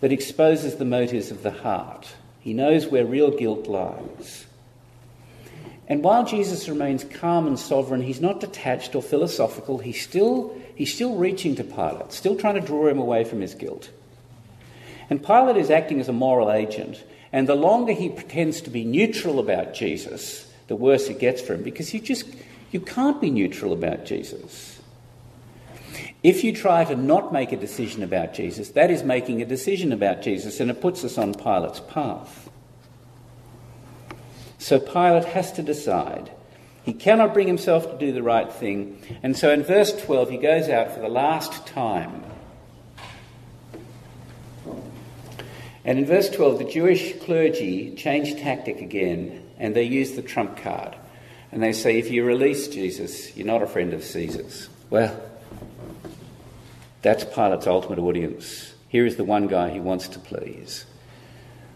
that 0.00 0.12
exposes 0.12 0.76
the 0.76 0.84
motives 0.84 1.30
of 1.30 1.42
the 1.42 1.50
heart. 1.50 2.14
He 2.40 2.52
knows 2.52 2.86
where 2.86 3.06
real 3.06 3.30
guilt 3.30 3.66
lies. 3.66 4.44
And 5.86 6.02
while 6.02 6.24
Jesus 6.24 6.68
remains 6.68 7.04
calm 7.04 7.46
and 7.46 7.58
sovereign, 7.58 8.02
he's 8.02 8.20
not 8.20 8.40
detached 8.40 8.94
or 8.94 9.02
philosophical. 9.02 9.78
He's 9.78 10.02
still, 10.02 10.54
he's 10.74 10.92
still 10.92 11.14
reaching 11.16 11.54
to 11.56 11.64
Pilate, 11.64 12.12
still 12.12 12.36
trying 12.36 12.54
to 12.54 12.60
draw 12.60 12.88
him 12.88 12.98
away 12.98 13.24
from 13.24 13.40
his 13.40 13.54
guilt. 13.54 13.90
And 15.10 15.24
Pilate 15.24 15.56
is 15.56 15.70
acting 15.70 16.00
as 16.00 16.08
a 16.08 16.12
moral 16.12 16.50
agent. 16.50 17.02
And 17.32 17.48
the 17.48 17.54
longer 17.54 17.92
he 17.92 18.08
pretends 18.08 18.60
to 18.62 18.70
be 18.70 18.84
neutral 18.84 19.38
about 19.38 19.74
Jesus, 19.74 20.50
the 20.68 20.76
worse 20.76 21.08
it 21.08 21.18
gets 21.18 21.40
for 21.42 21.54
him 21.54 21.62
because 21.62 21.92
you 21.92 22.00
just 22.00 22.24
you 22.70 22.80
can't 22.80 23.20
be 23.20 23.30
neutral 23.30 23.72
about 23.72 24.04
Jesus. 24.04 24.80
If 26.22 26.42
you 26.42 26.52
try 26.52 26.84
to 26.84 26.96
not 26.96 27.32
make 27.32 27.52
a 27.52 27.56
decision 27.56 28.02
about 28.02 28.34
Jesus, 28.34 28.70
that 28.70 28.90
is 28.90 29.02
making 29.02 29.42
a 29.42 29.46
decision 29.46 29.92
about 29.92 30.22
Jesus 30.22 30.58
and 30.58 30.70
it 30.70 30.80
puts 30.80 31.04
us 31.04 31.18
on 31.18 31.34
Pilate's 31.34 31.80
path. 31.80 32.48
So 34.58 34.80
Pilate 34.80 35.26
has 35.26 35.52
to 35.52 35.62
decide. 35.62 36.30
He 36.84 36.92
cannot 36.94 37.34
bring 37.34 37.46
himself 37.46 37.90
to 37.90 37.98
do 37.98 38.12
the 38.12 38.22
right 38.22 38.50
thing. 38.52 38.98
And 39.22 39.36
so 39.36 39.50
in 39.50 39.62
verse 39.62 39.92
12, 40.04 40.30
he 40.30 40.36
goes 40.38 40.68
out 40.68 40.92
for 40.92 41.00
the 41.00 41.08
last 41.08 41.66
time. 41.66 42.22
And 45.84 45.98
in 45.98 46.06
verse 46.06 46.30
12, 46.30 46.58
the 46.58 46.64
Jewish 46.64 47.18
clergy 47.20 47.94
change 47.94 48.40
tactic 48.40 48.80
again 48.80 49.42
and 49.58 49.74
they 49.74 49.82
use 49.84 50.12
the 50.12 50.22
trump 50.22 50.56
card. 50.56 50.96
And 51.52 51.62
they 51.62 51.72
say, 51.72 51.98
if 51.98 52.10
you 52.10 52.24
release 52.24 52.68
Jesus, 52.68 53.36
you're 53.36 53.46
not 53.46 53.62
a 53.62 53.66
friend 53.66 53.92
of 53.92 54.02
Caesar's. 54.02 54.68
Well, 54.90 55.20
that's 57.02 57.24
Pilate's 57.24 57.66
ultimate 57.66 57.98
audience. 57.98 58.74
Here 58.88 59.06
is 59.06 59.16
the 59.16 59.24
one 59.24 59.46
guy 59.46 59.70
he 59.70 59.80
wants 59.80 60.08
to 60.08 60.18
please. 60.18 60.86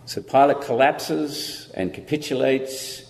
So 0.06 0.22
Pilate 0.22 0.62
collapses 0.62 1.70
and 1.74 1.92
capitulates. 1.92 3.04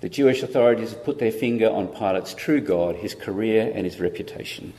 The 0.00 0.08
Jewish 0.08 0.42
authorities 0.42 0.92
have 0.92 1.04
put 1.04 1.18
their 1.18 1.30
finger 1.30 1.68
on 1.68 1.88
Pilate's 1.88 2.32
true 2.32 2.60
God, 2.60 2.96
his 2.96 3.14
career, 3.14 3.70
and 3.74 3.84
his 3.84 4.00
reputation. 4.00 4.72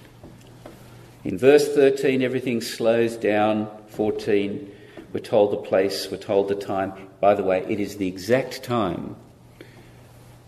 In 1.23 1.37
verse 1.37 1.67
13, 1.73 2.23
everything 2.23 2.61
slows 2.61 3.15
down. 3.15 3.69
14, 3.89 4.71
we're 5.13 5.19
told 5.19 5.51
the 5.51 5.57
place, 5.57 6.09
we're 6.09 6.17
told 6.17 6.47
the 6.47 6.55
time. 6.55 6.93
By 7.19 7.33
the 7.33 7.43
way, 7.43 7.65
it 7.67 7.79
is 7.79 7.97
the 7.97 8.07
exact 8.07 8.63
time 8.63 9.15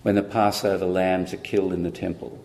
when 0.02 0.15
the 0.15 0.23
Passover 0.23 0.86
lambs 0.86 1.34
are 1.34 1.38
killed 1.38 1.73
in 1.73 1.84
the 1.84 1.91
temple. 1.91 2.43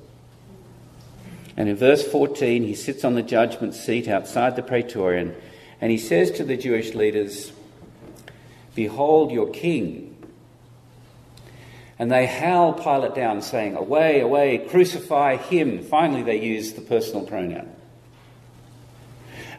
And 1.56 1.68
in 1.68 1.76
verse 1.76 2.06
14, 2.06 2.62
he 2.62 2.74
sits 2.74 3.04
on 3.04 3.14
the 3.14 3.22
judgment 3.22 3.74
seat 3.74 4.06
outside 4.06 4.54
the 4.54 4.62
praetorium 4.62 5.34
and 5.80 5.90
he 5.90 5.98
says 5.98 6.30
to 6.32 6.44
the 6.44 6.56
Jewish 6.56 6.94
leaders, 6.94 7.52
Behold 8.74 9.30
your 9.30 9.50
king. 9.50 10.16
And 11.98 12.10
they 12.12 12.26
howl 12.26 12.74
Pilate 12.74 13.14
down, 13.14 13.42
saying, 13.42 13.76
Away, 13.76 14.20
away, 14.20 14.58
crucify 14.58 15.36
him. 15.36 15.82
Finally, 15.82 16.22
they 16.22 16.40
use 16.40 16.72
the 16.72 16.80
personal 16.80 17.26
pronoun. 17.26 17.74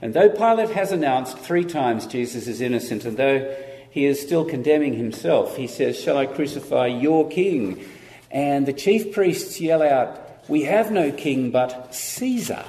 And 0.02 0.14
though 0.14 0.30
Pilate 0.30 0.70
has 0.72 0.92
announced 0.92 1.38
three 1.38 1.66
times 1.66 2.08
Jesus 2.08 2.48
is 2.48 2.62
innocent, 2.62 3.06
and 3.06 3.18
though 3.18 3.56
he 3.92 4.06
is 4.06 4.22
still 4.22 4.46
condemning 4.46 4.94
himself, 4.94 5.58
he 5.58 5.68
says, 5.68 6.00
Shall 6.00 6.18
I 6.18 6.26
crucify 6.26 6.88
your 6.88 7.30
king? 7.30 7.84
And 8.32 8.66
the 8.66 8.74
chief 8.74 9.14
priests 9.14 9.60
yell 9.60 9.82
out, 9.82 10.48
We 10.48 10.64
have 10.64 10.92
no 10.92 11.12
king 11.12 11.52
but 11.52 11.94
Caesar. 11.94 12.64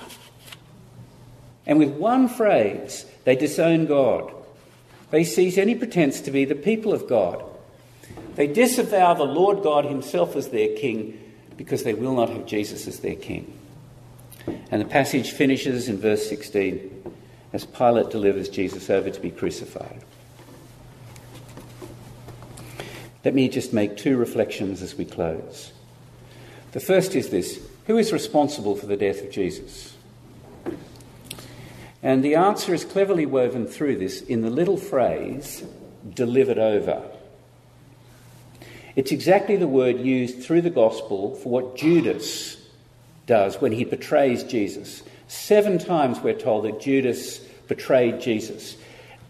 And 1.66 1.79
with 1.79 1.90
one 1.90 2.29
phrase, 2.29 3.07
they 3.25 3.37
disown 3.37 3.87
God. 3.87 4.33
They 5.11 5.25
seize 5.25 5.59
any 5.59 5.75
pretense 5.75 6.21
to 6.23 6.31
be 6.31 6.45
the 6.45 6.55
people 6.55 6.93
of 6.93 7.09
God. 7.09 7.45
They 8.35 8.47
disavow 8.47 9.14
the 9.14 9.25
Lord 9.25 9.62
God 9.62 9.85
Himself 9.85 10.37
as 10.37 10.49
their 10.49 10.75
King 10.77 11.19
because 11.57 11.83
they 11.83 11.95
will 11.95 12.14
not 12.14 12.31
have 12.31 12.47
Jesus 12.47 12.87
as 12.87 13.01
their 13.01 13.16
King. 13.16 13.57
And 14.71 14.81
the 14.81 14.87
passage 14.87 15.33
finishes 15.33 15.88
in 15.88 15.99
verse 15.99 16.29
16 16.29 17.01
as 17.53 17.65
Pilate 17.65 18.11
delivers 18.11 18.49
Jesus 18.49 18.91
over 18.91 19.11
to 19.11 19.21
be 19.21 19.31
crucified. 19.31 20.03
Let 23.25 23.35
me 23.35 23.49
just 23.49 23.73
make 23.73 23.97
two 23.97 24.17
reflections 24.17 24.83
as 24.83 24.95
we 24.95 25.05
close. 25.05 25.73
The 26.73 26.81
first 26.81 27.15
is 27.15 27.31
this 27.31 27.61
Who 27.87 27.99
is 27.99 28.13
responsible 28.13 28.77
for 28.77 28.87
the 28.87 28.97
death 28.97 29.23
of 29.23 29.31
Jesus? 29.31 29.95
And 32.03 32.25
the 32.25 32.37
answer 32.37 32.73
is 32.73 32.85
cleverly 32.85 33.27
woven 33.27 33.67
through 33.67 33.97
this 33.97 34.23
in 34.23 34.41
the 34.41 34.51
little 34.51 34.79
phrase, 34.79 35.63
delivered 36.15 36.59
over. 36.59 37.03
It's 38.97 39.13
exactly 39.13 39.57
the 39.57 39.69
word 39.69 40.01
used 40.01 40.43
through 40.43 40.63
the 40.63 40.71
gospel 40.71 41.35
for 41.37 41.51
what 41.51 41.77
Judas 41.77 42.57
does 43.27 43.61
when 43.61 43.73
he 43.73 43.85
betrays 43.85 44.43
Jesus. 44.43 45.03
Seven 45.31 45.79
times 45.79 46.19
we're 46.19 46.35
told 46.35 46.64
that 46.64 46.81
Judas 46.81 47.38
betrayed 47.69 48.21
Jesus. 48.21 48.77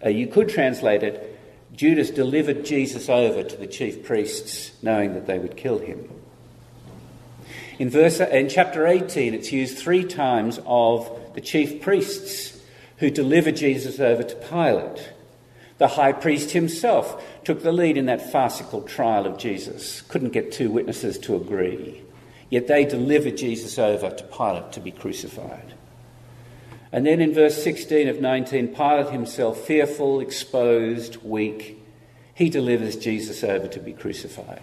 Uh, 0.04 0.08
you 0.08 0.26
could 0.26 0.48
translate 0.48 1.02
it 1.02 1.38
Judas 1.74 2.10
delivered 2.10 2.64
Jesus 2.64 3.08
over 3.08 3.42
to 3.42 3.56
the 3.56 3.66
chief 3.66 4.04
priests, 4.04 4.72
knowing 4.82 5.14
that 5.14 5.26
they 5.26 5.38
would 5.38 5.56
kill 5.56 5.78
him. 5.78 6.08
In, 7.78 7.88
verse, 7.88 8.20
in 8.20 8.48
chapter 8.48 8.86
18, 8.86 9.34
it's 9.34 9.52
used 9.52 9.78
three 9.78 10.04
times 10.04 10.58
of 10.66 11.10
the 11.34 11.40
chief 11.40 11.80
priests 11.80 12.60
who 12.98 13.10
delivered 13.10 13.56
Jesus 13.56 14.00
over 14.00 14.22
to 14.22 14.36
Pilate. 14.36 15.12
The 15.78 15.88
high 15.88 16.12
priest 16.12 16.50
himself 16.50 17.24
took 17.44 17.62
the 17.62 17.72
lead 17.72 17.96
in 17.96 18.06
that 18.06 18.30
farcical 18.30 18.82
trial 18.82 19.26
of 19.26 19.38
Jesus, 19.38 20.02
couldn't 20.02 20.34
get 20.34 20.52
two 20.52 20.70
witnesses 20.70 21.18
to 21.20 21.36
agree. 21.36 22.02
Yet 22.50 22.66
they 22.66 22.84
delivered 22.84 23.38
Jesus 23.38 23.78
over 23.78 24.10
to 24.10 24.24
Pilate 24.24 24.72
to 24.72 24.80
be 24.80 24.90
crucified. 24.90 25.74
And 26.92 27.06
then 27.06 27.20
in 27.20 27.32
verse 27.32 27.62
16 27.62 28.08
of 28.08 28.20
19, 28.20 28.68
Pilate 28.74 29.10
himself, 29.10 29.60
fearful, 29.60 30.20
exposed, 30.20 31.16
weak, 31.22 31.80
he 32.34 32.48
delivers 32.48 32.96
Jesus 32.96 33.44
over 33.44 33.68
to 33.68 33.78
be 33.78 33.92
crucified. 33.92 34.60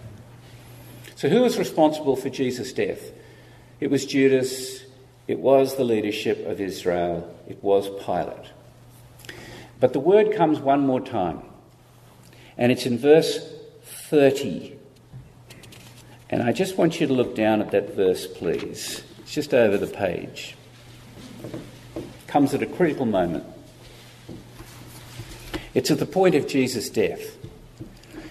So, 1.16 1.28
who 1.28 1.40
was 1.42 1.58
responsible 1.58 2.16
for 2.16 2.28
Jesus' 2.28 2.72
death? 2.72 3.12
It 3.80 3.90
was 3.90 4.04
Judas, 4.04 4.84
it 5.26 5.38
was 5.38 5.76
the 5.76 5.84
leadership 5.84 6.46
of 6.46 6.60
Israel, 6.60 7.34
it 7.48 7.62
was 7.62 7.88
Pilate. 8.04 8.50
But 9.80 9.92
the 9.92 10.00
word 10.00 10.34
comes 10.34 10.58
one 10.58 10.80
more 10.80 11.00
time, 11.00 11.42
and 12.56 12.72
it's 12.72 12.84
in 12.84 12.98
verse 12.98 13.52
30. 13.84 14.76
And 16.30 16.42
I 16.42 16.52
just 16.52 16.76
want 16.76 17.00
you 17.00 17.06
to 17.06 17.12
look 17.12 17.34
down 17.34 17.62
at 17.62 17.70
that 17.70 17.94
verse, 17.94 18.26
please. 18.26 19.02
It's 19.20 19.32
just 19.32 19.54
over 19.54 19.78
the 19.78 19.86
page 19.86 20.56
comes 22.28 22.54
at 22.54 22.62
a 22.62 22.66
critical 22.66 23.06
moment. 23.06 23.44
It's 25.74 25.90
at 25.90 25.98
the 25.98 26.06
point 26.06 26.34
of 26.34 26.46
Jesus' 26.46 26.88
death. 26.88 27.36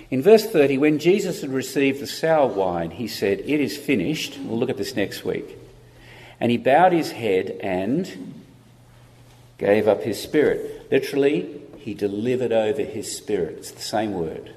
In 0.10 0.22
verse 0.22 0.46
30, 0.46 0.78
when 0.78 1.00
Jesus 1.00 1.42
had 1.42 1.50
received 1.50 2.00
the 2.00 2.08
sour 2.08 2.48
wine, 2.48 2.92
he 2.92 3.08
said, 3.08 3.40
It 3.42 3.60
is 3.60 3.76
finished. 3.76 4.40
We'll 4.40 4.58
look 4.58 4.70
at 4.70 4.78
this 4.78 4.96
next 4.96 5.26
week. 5.26 5.58
And 6.40 6.50
he 6.52 6.58
bowed 6.58 6.94
his 6.94 7.12
head 7.12 7.58
and 7.62 8.44
gave 9.58 9.88
up 9.88 10.04
his 10.04 10.22
spirit. 10.22 10.90
Literally, 10.92 11.62
he 11.78 11.94
delivered 11.94 12.52
over 12.52 12.84
his 12.84 13.16
spirit. 13.16 13.58
It's 13.58 13.72
the 13.72 13.82
same 13.82 14.14
word. 14.14 14.54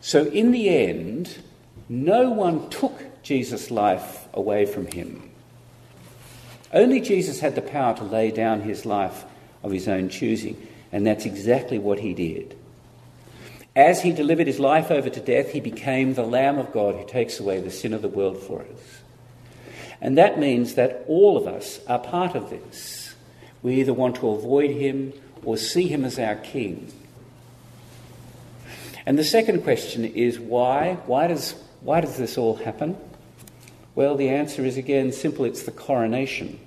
So, 0.00 0.26
in 0.26 0.50
the 0.50 0.68
end, 0.68 1.38
no 1.88 2.30
one 2.30 2.68
took 2.70 3.22
Jesus' 3.22 3.70
life 3.70 4.28
away 4.32 4.66
from 4.66 4.86
him. 4.86 5.25
Only 6.72 7.00
Jesus 7.00 7.40
had 7.40 7.54
the 7.54 7.62
power 7.62 7.94
to 7.96 8.04
lay 8.04 8.30
down 8.30 8.60
his 8.60 8.84
life 8.84 9.24
of 9.62 9.70
his 9.70 9.88
own 9.88 10.08
choosing, 10.08 10.66
and 10.92 11.06
that's 11.06 11.26
exactly 11.26 11.78
what 11.78 12.00
he 12.00 12.14
did. 12.14 12.56
As 13.74 14.02
he 14.02 14.12
delivered 14.12 14.46
his 14.46 14.58
life 14.58 14.90
over 14.90 15.10
to 15.10 15.20
death, 15.20 15.50
he 15.52 15.60
became 15.60 16.14
the 16.14 16.22
Lamb 16.22 16.58
of 16.58 16.72
God 16.72 16.94
who 16.94 17.06
takes 17.06 17.38
away 17.38 17.60
the 17.60 17.70
sin 17.70 17.92
of 17.92 18.02
the 18.02 18.08
world 18.08 18.38
for 18.38 18.62
us. 18.62 18.98
And 20.00 20.16
that 20.18 20.38
means 20.38 20.74
that 20.74 21.04
all 21.08 21.36
of 21.36 21.46
us 21.46 21.80
are 21.86 21.98
part 21.98 22.34
of 22.34 22.50
this. 22.50 23.14
We 23.62 23.80
either 23.80 23.92
want 23.92 24.16
to 24.16 24.30
avoid 24.30 24.70
him 24.70 25.12
or 25.44 25.56
see 25.56 25.88
him 25.88 26.04
as 26.04 26.18
our 26.18 26.36
king. 26.36 26.92
And 29.04 29.18
the 29.18 29.24
second 29.24 29.62
question 29.62 30.04
is 30.04 30.38
why? 30.38 30.98
Why 31.06 31.26
does, 31.28 31.54
why 31.80 32.00
does 32.00 32.16
this 32.16 32.36
all 32.36 32.56
happen? 32.56 32.96
Well, 33.96 34.14
the 34.14 34.28
answer 34.28 34.62
is 34.62 34.76
again 34.76 35.10
simple 35.10 35.46
it's 35.46 35.62
the 35.62 35.70
coronation. 35.70 36.60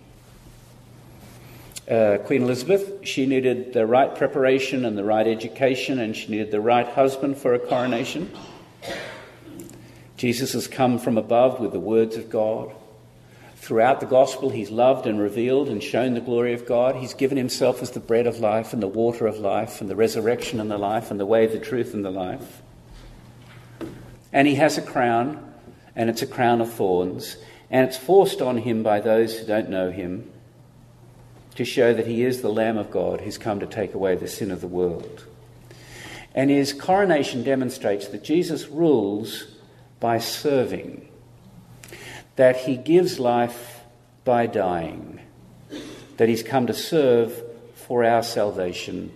Uh, 1.87 2.17
Queen 2.25 2.41
Elizabeth, 2.41 3.05
she 3.05 3.27
needed 3.27 3.71
the 3.71 3.85
right 3.85 4.15
preparation 4.15 4.83
and 4.83 4.97
the 4.97 5.03
right 5.03 5.27
education, 5.27 5.99
and 5.99 6.15
she 6.15 6.29
needed 6.29 6.49
the 6.49 6.59
right 6.59 6.87
husband 6.87 7.37
for 7.37 7.53
a 7.53 7.59
coronation. 7.59 8.31
Jesus 10.17 10.53
has 10.53 10.67
come 10.67 10.97
from 10.97 11.19
above 11.19 11.59
with 11.59 11.71
the 11.71 11.79
words 11.79 12.15
of 12.15 12.31
God. 12.31 12.71
Throughout 13.57 13.99
the 13.99 14.07
gospel, 14.07 14.49
he's 14.49 14.71
loved 14.71 15.05
and 15.05 15.19
revealed 15.19 15.69
and 15.69 15.83
shown 15.83 16.15
the 16.15 16.21
glory 16.21 16.53
of 16.53 16.65
God. 16.65 16.95
He's 16.95 17.13
given 17.13 17.37
himself 17.37 17.83
as 17.83 17.91
the 17.91 17.99
bread 17.99 18.25
of 18.25 18.39
life 18.39 18.73
and 18.73 18.81
the 18.81 18.87
water 18.87 19.27
of 19.27 19.37
life 19.37 19.81
and 19.81 19.89
the 19.89 19.95
resurrection 19.95 20.59
and 20.59 20.71
the 20.71 20.79
life 20.79 21.11
and 21.11 21.19
the 21.19 21.27
way, 21.27 21.45
the 21.45 21.59
truth, 21.59 21.93
and 21.93 22.03
the 22.03 22.09
life. 22.09 22.63
And 24.33 24.47
he 24.47 24.55
has 24.55 24.79
a 24.79 24.81
crown, 24.81 25.48
and 25.95 26.09
it's 26.09 26.21
a 26.21 26.27
crown 26.27 26.61
of 26.61 26.73
thorns, 26.73 27.37
and 27.69 27.87
it's 27.87 27.97
forced 27.97 28.41
on 28.41 28.57
him 28.57 28.83
by 28.83 28.99
those 28.99 29.37
who 29.37 29.45
don't 29.45 29.69
know 29.69 29.91
him 29.91 30.31
to 31.55 31.65
show 31.65 31.93
that 31.93 32.07
he 32.07 32.23
is 32.23 32.41
the 32.41 32.51
Lamb 32.51 32.77
of 32.77 32.91
God 32.91 33.21
who's 33.21 33.37
come 33.37 33.59
to 33.59 33.67
take 33.67 33.93
away 33.93 34.15
the 34.15 34.27
sin 34.27 34.51
of 34.51 34.61
the 34.61 34.67
world. 34.67 35.25
And 36.33 36.49
his 36.49 36.73
coronation 36.73 37.43
demonstrates 37.43 38.07
that 38.07 38.23
Jesus 38.23 38.67
rules 38.67 39.47
by 39.99 40.19
serving 40.19 41.09
that 42.39 42.55
he 42.55 42.77
gives 42.77 43.19
life 43.19 43.81
by 44.23 44.47
dying, 44.47 45.19
that 46.15 46.29
he's 46.29 46.41
come 46.41 46.67
to 46.67 46.73
serve 46.73 47.43
for 47.75 48.05
our 48.05 48.23
salvation. 48.23 49.11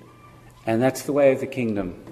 And 0.65 0.81
that's 0.81 1.03
the 1.03 1.13
way 1.13 1.31
of 1.31 1.39
the 1.39 1.47
kingdom. 1.47 2.03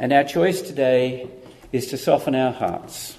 And 0.00 0.12
our 0.12 0.24
choice 0.24 0.62
today 0.62 1.30
is 1.72 1.86
to 1.88 1.96
soften 1.96 2.34
our 2.34 2.52
hearts 2.52 3.16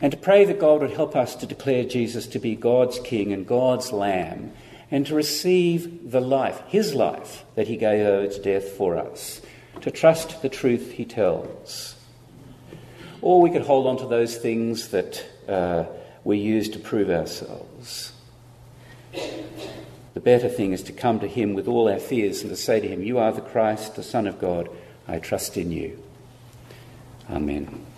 and 0.00 0.10
to 0.10 0.18
pray 0.18 0.44
that 0.44 0.58
God 0.58 0.80
would 0.80 0.92
help 0.92 1.14
us 1.14 1.36
to 1.36 1.46
declare 1.46 1.84
Jesus 1.84 2.26
to 2.26 2.40
be 2.40 2.56
God's 2.56 2.98
King 2.98 3.32
and 3.32 3.46
God's 3.46 3.92
Lamb 3.92 4.52
and 4.90 5.06
to 5.06 5.14
receive 5.14 6.10
the 6.10 6.20
life, 6.20 6.60
his 6.66 6.92
life, 6.94 7.44
that 7.54 7.68
he 7.68 7.76
gave 7.76 8.04
over 8.04 8.26
to 8.26 8.42
death 8.42 8.70
for 8.70 8.98
us, 8.98 9.40
to 9.80 9.90
trust 9.90 10.42
the 10.42 10.48
truth 10.48 10.92
he 10.92 11.04
tells. 11.04 11.94
Or 13.22 13.40
we 13.40 13.50
could 13.50 13.62
hold 13.62 13.86
on 13.86 13.96
to 13.98 14.06
those 14.06 14.36
things 14.36 14.88
that 14.88 15.24
uh, 15.48 15.84
we 16.24 16.38
use 16.38 16.68
to 16.70 16.78
prove 16.80 17.08
ourselves. 17.08 18.12
The 19.12 20.20
better 20.20 20.48
thing 20.48 20.72
is 20.72 20.82
to 20.84 20.92
come 20.92 21.20
to 21.20 21.28
Him 21.28 21.54
with 21.54 21.68
all 21.68 21.88
our 21.88 21.98
fears 21.98 22.42
and 22.42 22.50
to 22.50 22.56
say 22.56 22.80
to 22.80 22.88
Him, 22.88 23.02
You 23.02 23.18
are 23.18 23.32
the 23.32 23.40
Christ, 23.40 23.94
the 23.94 24.02
Son 24.02 24.26
of 24.26 24.38
God. 24.38 24.68
I 25.08 25.18
trust 25.18 25.56
in 25.56 25.72
you. 25.72 26.02
Amen. 27.30 27.91